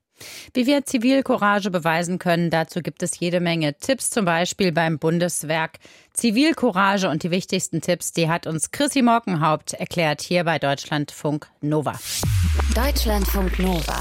Wie 0.53 0.65
wir 0.67 0.85
Zivilcourage 0.85 1.71
beweisen 1.71 2.19
können, 2.19 2.49
dazu 2.49 2.81
gibt 2.81 3.03
es 3.03 3.19
jede 3.19 3.39
Menge 3.39 3.73
Tipps, 3.73 4.09
zum 4.09 4.25
Beispiel 4.25 4.71
beim 4.71 4.99
Bundeswerk 4.99 5.79
Zivilcourage. 6.13 7.09
Und 7.09 7.23
die 7.23 7.31
wichtigsten 7.31 7.81
Tipps, 7.81 8.11
die 8.13 8.29
hat 8.29 8.47
uns 8.47 8.71
Chrissy 8.71 9.01
Morkenhaupt 9.01 9.73
erklärt 9.73 10.21
hier 10.21 10.43
bei 10.43 10.59
Deutschlandfunk 10.59 11.47
Nova. 11.61 11.93
Deutschlandfunk 12.75 13.59
Nova. 13.59 13.99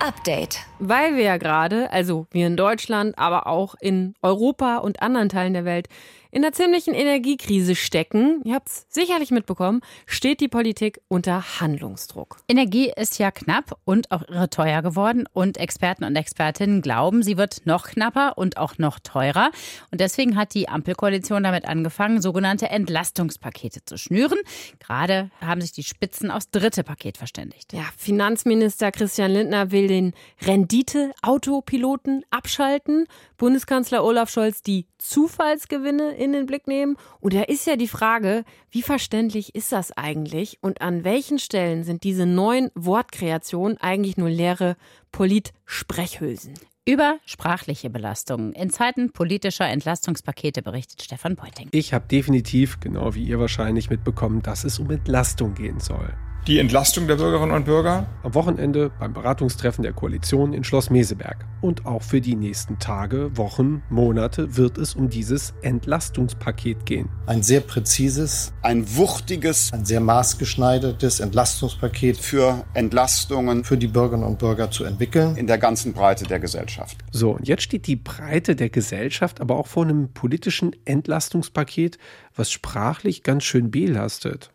Update. 0.00 0.58
Weil 0.80 1.14
wir 1.16 1.22
ja 1.22 1.36
gerade, 1.36 1.90
also 1.92 2.26
wir 2.32 2.48
in 2.48 2.56
Deutschland, 2.56 3.16
aber 3.18 3.46
auch 3.46 3.76
in 3.80 4.14
Europa 4.20 4.78
und 4.78 5.00
anderen 5.00 5.28
Teilen 5.28 5.52
der 5.52 5.64
Welt, 5.64 5.88
in 6.32 6.42
einer 6.42 6.54
ziemlichen 6.54 6.94
Energiekrise 6.94 7.74
stecken, 7.76 8.40
ihr 8.44 8.54
habt 8.54 8.68
es 8.68 8.86
sicherlich 8.88 9.30
mitbekommen, 9.30 9.82
steht 10.06 10.40
die 10.40 10.48
Politik 10.48 10.98
unter 11.08 11.60
Handlungsdruck. 11.60 12.38
Energie 12.48 12.90
ist 12.96 13.18
ja 13.18 13.30
knapp 13.30 13.78
und 13.84 14.10
auch 14.10 14.26
irre 14.26 14.48
teuer 14.48 14.80
geworden 14.80 15.28
und 15.34 15.58
Experten 15.58 16.04
und 16.04 16.16
Expertinnen 16.16 16.80
glauben, 16.80 17.22
sie 17.22 17.36
wird 17.36 17.66
noch 17.66 17.84
knapper 17.84 18.38
und 18.38 18.56
auch 18.56 18.78
noch 18.78 18.98
teurer. 18.98 19.50
Und 19.90 20.00
deswegen 20.00 20.34
hat 20.34 20.54
die 20.54 20.70
Ampelkoalition 20.70 21.42
damit 21.42 21.66
angefangen, 21.66 22.22
sogenannte 22.22 22.70
Entlastungspakete 22.70 23.84
zu 23.84 23.98
schnüren. 23.98 24.38
Gerade 24.78 25.30
haben 25.42 25.60
sich 25.60 25.72
die 25.72 25.84
Spitzen 25.84 26.30
aufs 26.30 26.50
dritte 26.50 26.82
Paket 26.82 27.18
verständigt. 27.18 27.74
Ja, 27.74 27.84
Finanzminister 27.98 28.90
Christian 28.90 29.32
Lindner 29.32 29.70
will 29.70 29.86
den 29.86 30.14
Rendite-Autopiloten 30.40 32.24
abschalten. 32.30 33.06
Bundeskanzler 33.36 34.02
Olaf 34.02 34.30
Scholz 34.30 34.62
die 34.62 34.86
Zufallsgewinne 34.96 36.21
in 36.22 36.32
den 36.32 36.46
Blick 36.46 36.66
nehmen. 36.66 36.96
Und 37.20 37.34
da 37.34 37.42
ist 37.42 37.66
ja 37.66 37.76
die 37.76 37.88
Frage, 37.88 38.44
wie 38.70 38.82
verständlich 38.82 39.54
ist 39.54 39.72
das 39.72 39.92
eigentlich 39.92 40.58
und 40.60 40.80
an 40.80 41.04
welchen 41.04 41.38
Stellen 41.38 41.84
sind 41.84 42.04
diese 42.04 42.26
neuen 42.26 42.70
Wortkreationen 42.74 43.76
eigentlich 43.78 44.16
nur 44.16 44.30
leere 44.30 44.76
Polit-Sprechhülsen? 45.10 46.54
Über 46.84 47.18
sprachliche 47.24 47.90
Belastungen 47.90 48.52
in 48.54 48.70
Zeiten 48.70 49.12
politischer 49.12 49.68
Entlastungspakete 49.68 50.62
berichtet 50.62 51.02
Stefan 51.02 51.36
Beuting. 51.36 51.68
Ich 51.70 51.94
habe 51.94 52.08
definitiv, 52.08 52.80
genau 52.80 53.14
wie 53.14 53.24
ihr 53.24 53.38
wahrscheinlich 53.38 53.88
mitbekommen, 53.88 54.42
dass 54.42 54.64
es 54.64 54.80
um 54.80 54.90
Entlastung 54.90 55.54
gehen 55.54 55.78
soll 55.78 56.12
die 56.46 56.58
Entlastung 56.58 57.06
der 57.06 57.16
Bürgerinnen 57.16 57.54
und 57.54 57.66
Bürger. 57.66 58.06
Am 58.24 58.34
Wochenende 58.34 58.90
beim 58.98 59.12
Beratungstreffen 59.12 59.82
der 59.82 59.92
Koalition 59.92 60.52
in 60.52 60.64
Schloss 60.64 60.90
Meseberg. 60.90 61.46
Und 61.60 61.86
auch 61.86 62.02
für 62.02 62.20
die 62.20 62.34
nächsten 62.34 62.80
Tage, 62.80 63.36
Wochen, 63.36 63.82
Monate 63.90 64.56
wird 64.56 64.76
es 64.76 64.94
um 64.94 65.08
dieses 65.08 65.54
Entlastungspaket 65.62 66.84
gehen. 66.84 67.08
Ein 67.26 67.44
sehr 67.44 67.60
präzises, 67.60 68.52
ein 68.62 68.96
wuchtiges, 68.96 69.72
ein 69.72 69.84
sehr 69.84 70.00
maßgeschneidertes 70.00 71.20
Entlastungspaket 71.20 72.16
für 72.16 72.64
Entlastungen 72.74 73.62
für 73.62 73.76
die 73.76 73.86
Bürgerinnen 73.86 74.26
und 74.26 74.40
Bürger 74.40 74.70
zu 74.70 74.82
entwickeln. 74.84 75.36
In 75.36 75.46
der 75.46 75.58
ganzen 75.58 75.92
Breite 75.92 76.24
der 76.24 76.40
Gesellschaft. 76.40 76.96
So, 77.12 77.30
und 77.36 77.46
jetzt 77.46 77.62
steht 77.62 77.86
die 77.86 77.96
Breite 77.96 78.56
der 78.56 78.68
Gesellschaft 78.68 79.40
aber 79.40 79.56
auch 79.56 79.68
vor 79.68 79.84
einem 79.84 80.12
politischen 80.12 80.74
Entlastungspaket, 80.84 81.98
was 82.34 82.50
sprachlich 82.50 83.22
ganz 83.22 83.44
schön 83.44 83.70
belastet. 83.70 84.51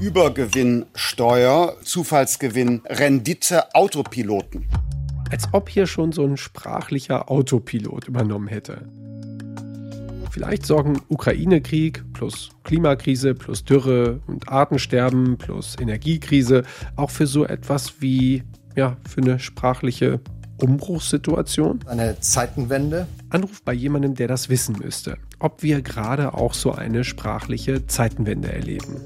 Übergewinnsteuer, 0.00 1.76
Zufallsgewinn, 1.84 2.80
Rendite, 2.86 3.74
Autopiloten. 3.74 4.64
Als 5.30 5.44
ob 5.52 5.68
hier 5.68 5.86
schon 5.86 6.12
so 6.12 6.24
ein 6.24 6.38
sprachlicher 6.38 7.30
Autopilot 7.30 8.08
übernommen 8.08 8.48
hätte. 8.48 8.88
Vielleicht 10.30 10.64
sorgen 10.64 11.02
Ukraine-Krieg 11.08 12.02
plus 12.14 12.48
Klimakrise 12.64 13.34
plus 13.34 13.62
Dürre 13.64 14.20
und 14.26 14.48
Artensterben 14.48 15.36
plus 15.36 15.76
Energiekrise 15.78 16.62
auch 16.96 17.10
für 17.10 17.26
so 17.26 17.44
etwas 17.44 18.00
wie, 18.00 18.42
ja, 18.76 18.96
für 19.06 19.20
eine 19.20 19.38
sprachliche 19.38 20.20
Umbruchssituation? 20.62 21.80
Eine 21.86 22.18
Zeitenwende? 22.20 23.06
Anruf 23.28 23.62
bei 23.62 23.74
jemandem, 23.74 24.14
der 24.14 24.28
das 24.28 24.48
wissen 24.48 24.78
müsste. 24.82 25.18
Ob 25.40 25.62
wir 25.62 25.82
gerade 25.82 26.32
auch 26.32 26.54
so 26.54 26.72
eine 26.72 27.04
sprachliche 27.04 27.86
Zeitenwende 27.86 28.50
erleben 28.50 28.96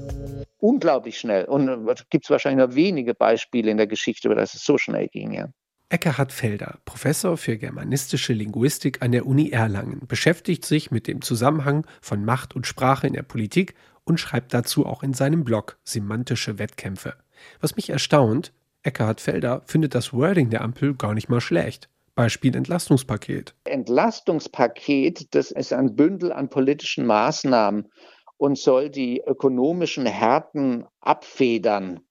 unglaublich 0.65 1.19
schnell. 1.19 1.45
Und 1.45 1.69
es 1.87 2.01
äh, 2.01 2.03
gibt 2.09 2.29
wahrscheinlich 2.29 2.65
nur 2.65 2.75
wenige 2.75 3.13
Beispiele 3.13 3.69
in 3.71 3.77
der 3.77 3.87
Geschichte, 3.87 4.29
wo 4.29 4.33
das 4.33 4.51
so 4.53 4.77
schnell 4.77 5.07
ging. 5.07 5.33
Ja. 5.33 5.49
Eckhard 5.89 6.31
Felder, 6.31 6.79
Professor 6.85 7.37
für 7.37 7.57
germanistische 7.57 8.33
Linguistik 8.33 9.03
an 9.03 9.11
der 9.11 9.27
Uni 9.27 9.51
Erlangen, 9.51 10.07
beschäftigt 10.07 10.65
sich 10.65 10.89
mit 10.89 11.07
dem 11.07 11.21
Zusammenhang 11.21 11.85
von 12.01 12.25
Macht 12.25 12.55
und 12.55 12.65
Sprache 12.65 13.05
in 13.05 13.13
der 13.13 13.21
Politik 13.21 13.75
und 14.03 14.19
schreibt 14.19 14.53
dazu 14.53 14.85
auch 14.85 15.03
in 15.03 15.13
seinem 15.13 15.43
Blog 15.43 15.77
Semantische 15.83 16.57
Wettkämpfe. 16.57 17.13
Was 17.59 17.75
mich 17.75 17.91
erstaunt, 17.91 18.51
Eckhard 18.81 19.21
Felder 19.21 19.61
findet 19.65 19.93
das 19.93 20.11
Wording 20.13 20.49
der 20.49 20.61
Ampel 20.61 20.95
gar 20.95 21.13
nicht 21.13 21.29
mal 21.29 21.41
schlecht. 21.41 21.89
Beispiel 22.15 22.55
Entlastungspaket. 22.55 23.53
Entlastungspaket, 23.65 25.35
das 25.35 25.51
ist 25.51 25.73
ein 25.73 25.95
Bündel 25.95 26.31
an 26.31 26.49
politischen 26.49 27.05
Maßnahmen 27.05 27.89
und 28.37 28.57
soll 28.57 28.89
die 28.89 29.21
ökonomischen 29.25 30.05
Härten 30.05 30.85
abfedern. 30.99 32.01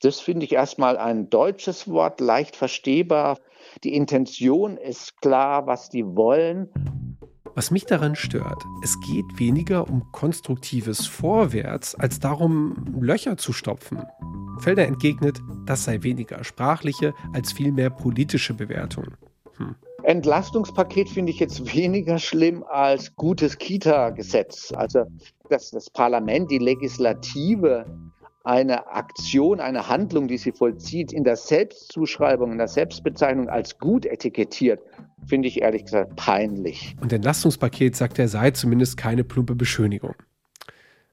Das 0.00 0.20
finde 0.20 0.44
ich 0.44 0.52
erstmal 0.52 0.96
ein 0.96 1.30
deutsches 1.30 1.88
Wort, 1.88 2.20
leicht 2.20 2.56
verstehbar. 2.56 3.38
Die 3.82 3.94
Intention 3.94 4.76
ist 4.76 5.20
klar, 5.20 5.66
was 5.66 5.88
die 5.88 6.04
wollen. 6.04 6.68
Was 7.56 7.70
mich 7.70 7.86
daran 7.86 8.16
stört, 8.16 8.64
es 8.82 8.98
geht 9.00 9.38
weniger 9.38 9.88
um 9.88 10.10
konstruktives 10.10 11.06
Vorwärts 11.06 11.94
als 11.94 12.18
darum, 12.18 12.96
Löcher 13.00 13.36
zu 13.36 13.52
stopfen. 13.52 14.02
Felder 14.58 14.86
entgegnet, 14.86 15.40
das 15.64 15.84
sei 15.84 16.02
weniger 16.02 16.42
sprachliche 16.42 17.14
als 17.32 17.52
vielmehr 17.52 17.90
politische 17.90 18.54
Bewertung. 18.54 19.14
Hm. 19.56 19.76
Entlastungspaket 20.02 21.08
finde 21.08 21.32
ich 21.32 21.38
jetzt 21.38 21.74
weniger 21.74 22.18
schlimm 22.18 22.64
als 22.64 23.14
gutes 23.14 23.56
Kita-Gesetz. 23.58 24.72
Also, 24.72 25.04
dass 25.48 25.70
das 25.70 25.90
Parlament, 25.90 26.50
die 26.50 26.58
Legislative 26.58 27.86
eine 28.44 28.88
Aktion, 28.88 29.58
eine 29.58 29.88
Handlung, 29.88 30.28
die 30.28 30.36
sie 30.36 30.52
vollzieht, 30.52 31.12
in 31.12 31.24
der 31.24 31.36
Selbstzuschreibung, 31.36 32.52
in 32.52 32.58
der 32.58 32.68
Selbstbezeichnung 32.68 33.48
als 33.48 33.78
gut 33.78 34.04
etikettiert, 34.04 34.80
finde 35.26 35.48
ich 35.48 35.62
ehrlich 35.62 35.84
gesagt 35.84 36.16
peinlich. 36.16 36.94
Und 37.00 37.12
Entlastungspaket 37.12 37.96
sagt 37.96 38.18
er 38.18 38.28
sei 38.28 38.50
zumindest 38.50 38.98
keine 38.98 39.24
plumpe 39.24 39.54
Beschönigung. 39.54 40.14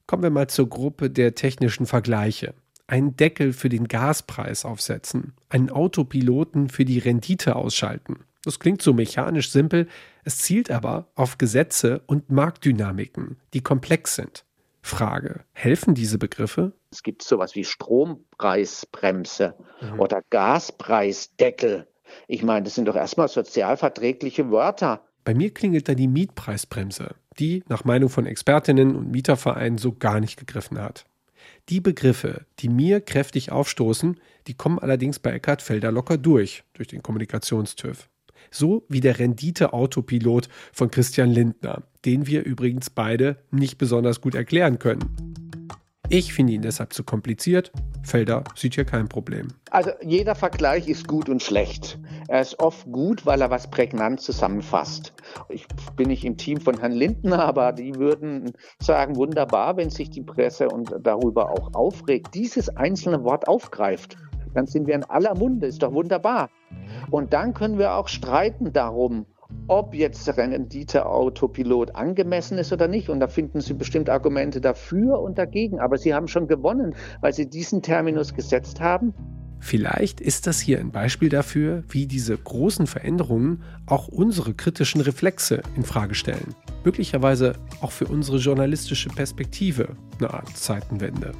Kommen 0.08 0.24
wir 0.24 0.30
mal 0.30 0.48
zur 0.48 0.67
Gruppe 0.67 1.10
der 1.10 1.36
technischen 1.36 1.86
Vergleiche. 1.86 2.54
Einen 2.88 3.15
Deckel 3.15 3.54
für 3.54 3.70
den 3.70 3.88
Gaspreis 3.88 4.65
aufsetzen, 4.65 5.34
einen 5.48 5.70
Autopiloten 5.70 6.67
für 6.67 6.84
die 6.84 7.00
Rendite 7.00 7.56
ausschalten. 7.56 8.26
Das 8.44 8.60
klingt 8.60 8.82
so 8.82 8.94
mechanisch 8.94 9.52
simpel, 9.52 9.88
es 10.24 10.38
zielt 10.38 10.72
aber 10.72 11.08
auf 11.16 11.38
Gesetze 11.38 12.02
und 12.08 12.32
Marktdynamiken, 12.32 13.38
die 13.54 13.62
komplex 13.62 14.16
sind. 14.16 14.46
Frage, 14.82 15.42
helfen 15.54 15.94
diese 15.94 16.18
Begriffe? 16.18 16.74
Es 16.90 17.04
gibt 17.04 17.22
sowas 17.22 17.56
wie 17.56 17.64
Strompreisbremse 17.64 19.56
mhm. 19.82 20.00
oder 20.00 20.22
Gaspreisdeckel. 20.32 21.88
Ich 22.28 22.44
meine, 22.44 22.64
das 22.64 22.76
sind 22.76 22.88
doch 22.88 22.96
erstmal 22.96 23.28
sozialverträgliche 23.28 24.52
Wörter. 24.52 25.06
Bei 25.24 25.36
mir 25.36 25.54
klingelt 25.54 25.88
da 25.88 25.94
die 25.94 26.08
Mietpreisbremse, 26.08 27.16
die 27.38 27.64
nach 27.70 27.86
Meinung 27.86 28.10
von 28.10 28.26
Expertinnen 28.26 28.96
und 28.96 29.12
Mietervereinen 29.12 29.78
so 29.78 29.94
gar 29.94 30.20
nicht 30.20 30.38
gegriffen 30.38 30.80
hat. 30.80 31.06
Die 31.70 31.80
Begriffe, 31.80 32.46
die 32.60 32.70
mir 32.70 33.02
kräftig 33.02 33.52
aufstoßen, 33.52 34.20
die 34.48 34.56
kommen 34.56 34.80
allerdings 34.80 35.20
bei 35.20 35.32
Eckhard 35.32 35.62
Felder 35.62 35.92
locker 35.92 36.18
durch, 36.18 36.64
durch 36.74 36.88
den 36.88 37.04
Kommunikationstüv. 37.04 38.10
So 38.52 38.84
wie 38.90 39.00
der 39.00 39.18
Rendite-Autopilot 39.18 40.50
von 40.74 40.92
Christian 40.92 41.32
Lindner, 41.32 41.84
den 42.06 42.28
wir 42.28 42.44
übrigens 42.44 42.90
beide 42.90 43.38
nicht 43.50 43.78
besonders 43.78 44.20
gut 44.20 44.36
erklären 44.36 44.78
können. 44.78 45.32
Ich 46.14 46.34
finde 46.34 46.52
ihn 46.52 46.62
deshalb 46.62 46.92
zu 46.92 47.06
kompliziert. 47.06 47.72
Felder 48.04 48.44
sieht 48.54 48.76
hier 48.76 48.84
kein 48.84 49.08
Problem. 49.08 49.48
Also 49.70 49.92
jeder 50.04 50.36
Vergleich 50.36 50.90
ist 50.90 51.08
gut 51.08 51.30
und 51.30 51.42
schlecht. 51.42 51.98
Er 52.28 52.42
ist 52.42 52.60
oft 52.60 52.92
gut, 52.92 53.26
weil 53.26 53.40
er 53.40 53.50
was 53.50 53.72
prägnant 53.72 54.20
zusammenfasst. 54.20 55.14
Ich 55.48 55.66
bin 55.96 56.10
nicht 56.10 56.26
im 56.26 56.36
Team 56.36 56.60
von 56.60 56.78
Herrn 56.78 56.92
Lindner, 56.92 57.40
aber 57.40 57.72
die 57.72 57.96
würden 57.96 58.52
sagen, 58.82 59.16
wunderbar, 59.16 59.78
wenn 59.78 59.90
sich 59.90 60.10
die 60.10 60.24
Presse 60.24 60.68
und 60.68 60.94
darüber 61.00 61.50
auch 61.50 61.74
aufregt, 61.74 62.36
dieses 62.36 62.68
einzelne 62.68 63.24
Wort 63.24 63.48
aufgreift. 63.48 64.18
Dann 64.54 64.68
sind 64.68 64.88
wir 64.88 64.96
in 64.96 65.04
aller 65.04 65.36
Munde, 65.36 65.68
ist 65.68 65.84
doch 65.84 65.94
wunderbar. 65.94 66.50
Und 67.10 67.34
dann 67.34 67.54
können 67.54 67.78
wir 67.78 67.96
auch 67.96 68.08
streiten 68.08 68.74
darum, 68.74 69.26
ob 69.68 69.94
jetzt 69.94 70.28
Rendite 70.38 71.06
Autopilot 71.06 71.96
angemessen 71.96 72.58
ist 72.58 72.72
oder 72.74 72.88
nicht. 72.88 73.10
Und 73.10 73.20
da 73.20 73.28
finden 73.28 73.62
Sie 73.62 73.74
bestimmt 73.74 74.10
Argumente 74.10 74.62
dafür 74.62 75.20
und 75.20 75.38
dagegen. 75.38 75.80
Aber 75.80 75.98
Sie 75.98 76.14
haben 76.14 76.28
schon 76.28 76.48
gewonnen, 76.48 76.96
weil 77.22 77.34
Sie 77.34 77.50
diesen 77.50 77.82
Terminus 77.82 78.34
gesetzt 78.34 78.80
haben. 78.80 79.14
Vielleicht 79.64 80.20
ist 80.22 80.48
das 80.48 80.60
hier 80.60 80.80
ein 80.80 80.92
Beispiel 80.92 81.30
dafür, 81.30 81.84
wie 81.88 82.08
diese 82.08 82.36
großen 82.36 82.88
Veränderungen 82.88 83.62
auch 83.86 84.08
unsere 84.08 84.56
kritischen 84.56 85.02
Reflexe 85.02 85.62
in 85.76 85.84
Frage 85.84 86.16
stellen. 86.16 86.56
Möglicherweise 86.84 87.54
auch 87.80 87.92
für 87.92 88.06
unsere 88.06 88.38
journalistische 88.38 89.10
Perspektive 89.10 89.90
eine 90.18 90.34
Art 90.34 90.58
Zeitenwende. 90.58 91.34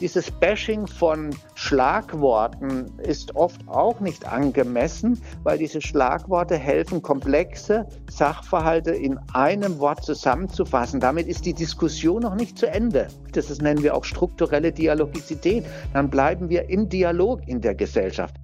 Dieses 0.00 0.30
Bashing 0.30 0.86
von 0.86 1.28
Schlagworten 1.54 2.90
ist 3.02 3.36
oft 3.36 3.60
auch 3.68 4.00
nicht 4.00 4.26
angemessen, 4.26 5.20
weil 5.42 5.58
diese 5.58 5.82
Schlagworte 5.82 6.56
helfen, 6.56 7.02
komplexe 7.02 7.86
Sachverhalte 8.10 8.92
in 8.92 9.18
einem 9.34 9.78
Wort 9.78 10.02
zusammenzufassen. 10.02 11.00
Damit 11.00 11.26
ist 11.26 11.44
die 11.44 11.52
Diskussion 11.52 12.22
noch 12.22 12.34
nicht 12.34 12.56
zu 12.56 12.66
Ende. 12.66 13.08
Das 13.32 13.60
nennen 13.60 13.82
wir 13.82 13.94
auch 13.94 14.04
strukturelle 14.04 14.72
Dialogizität. 14.72 15.66
Dann 15.92 16.08
bleiben 16.08 16.48
wir 16.48 16.70
im 16.70 16.88
Dialog 16.88 17.46
in 17.46 17.60
der 17.60 17.74
Gesellschaft. 17.74 18.36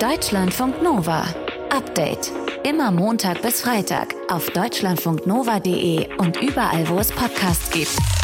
Deutschlandfunk 0.00 0.82
Nova. 0.82 1.24
Update. 1.70 2.32
Immer 2.66 2.90
Montag 2.90 3.42
bis 3.42 3.60
Freitag 3.60 4.14
auf 4.30 4.48
deutschlandfunknova.de 4.50 6.16
und 6.18 6.40
überall, 6.40 6.88
wo 6.88 6.98
es 6.98 7.10
Podcasts 7.12 7.70
gibt. 7.70 8.21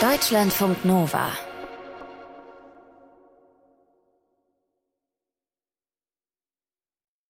Deutschlandfunk 0.00 0.82
Nova 0.86 1.49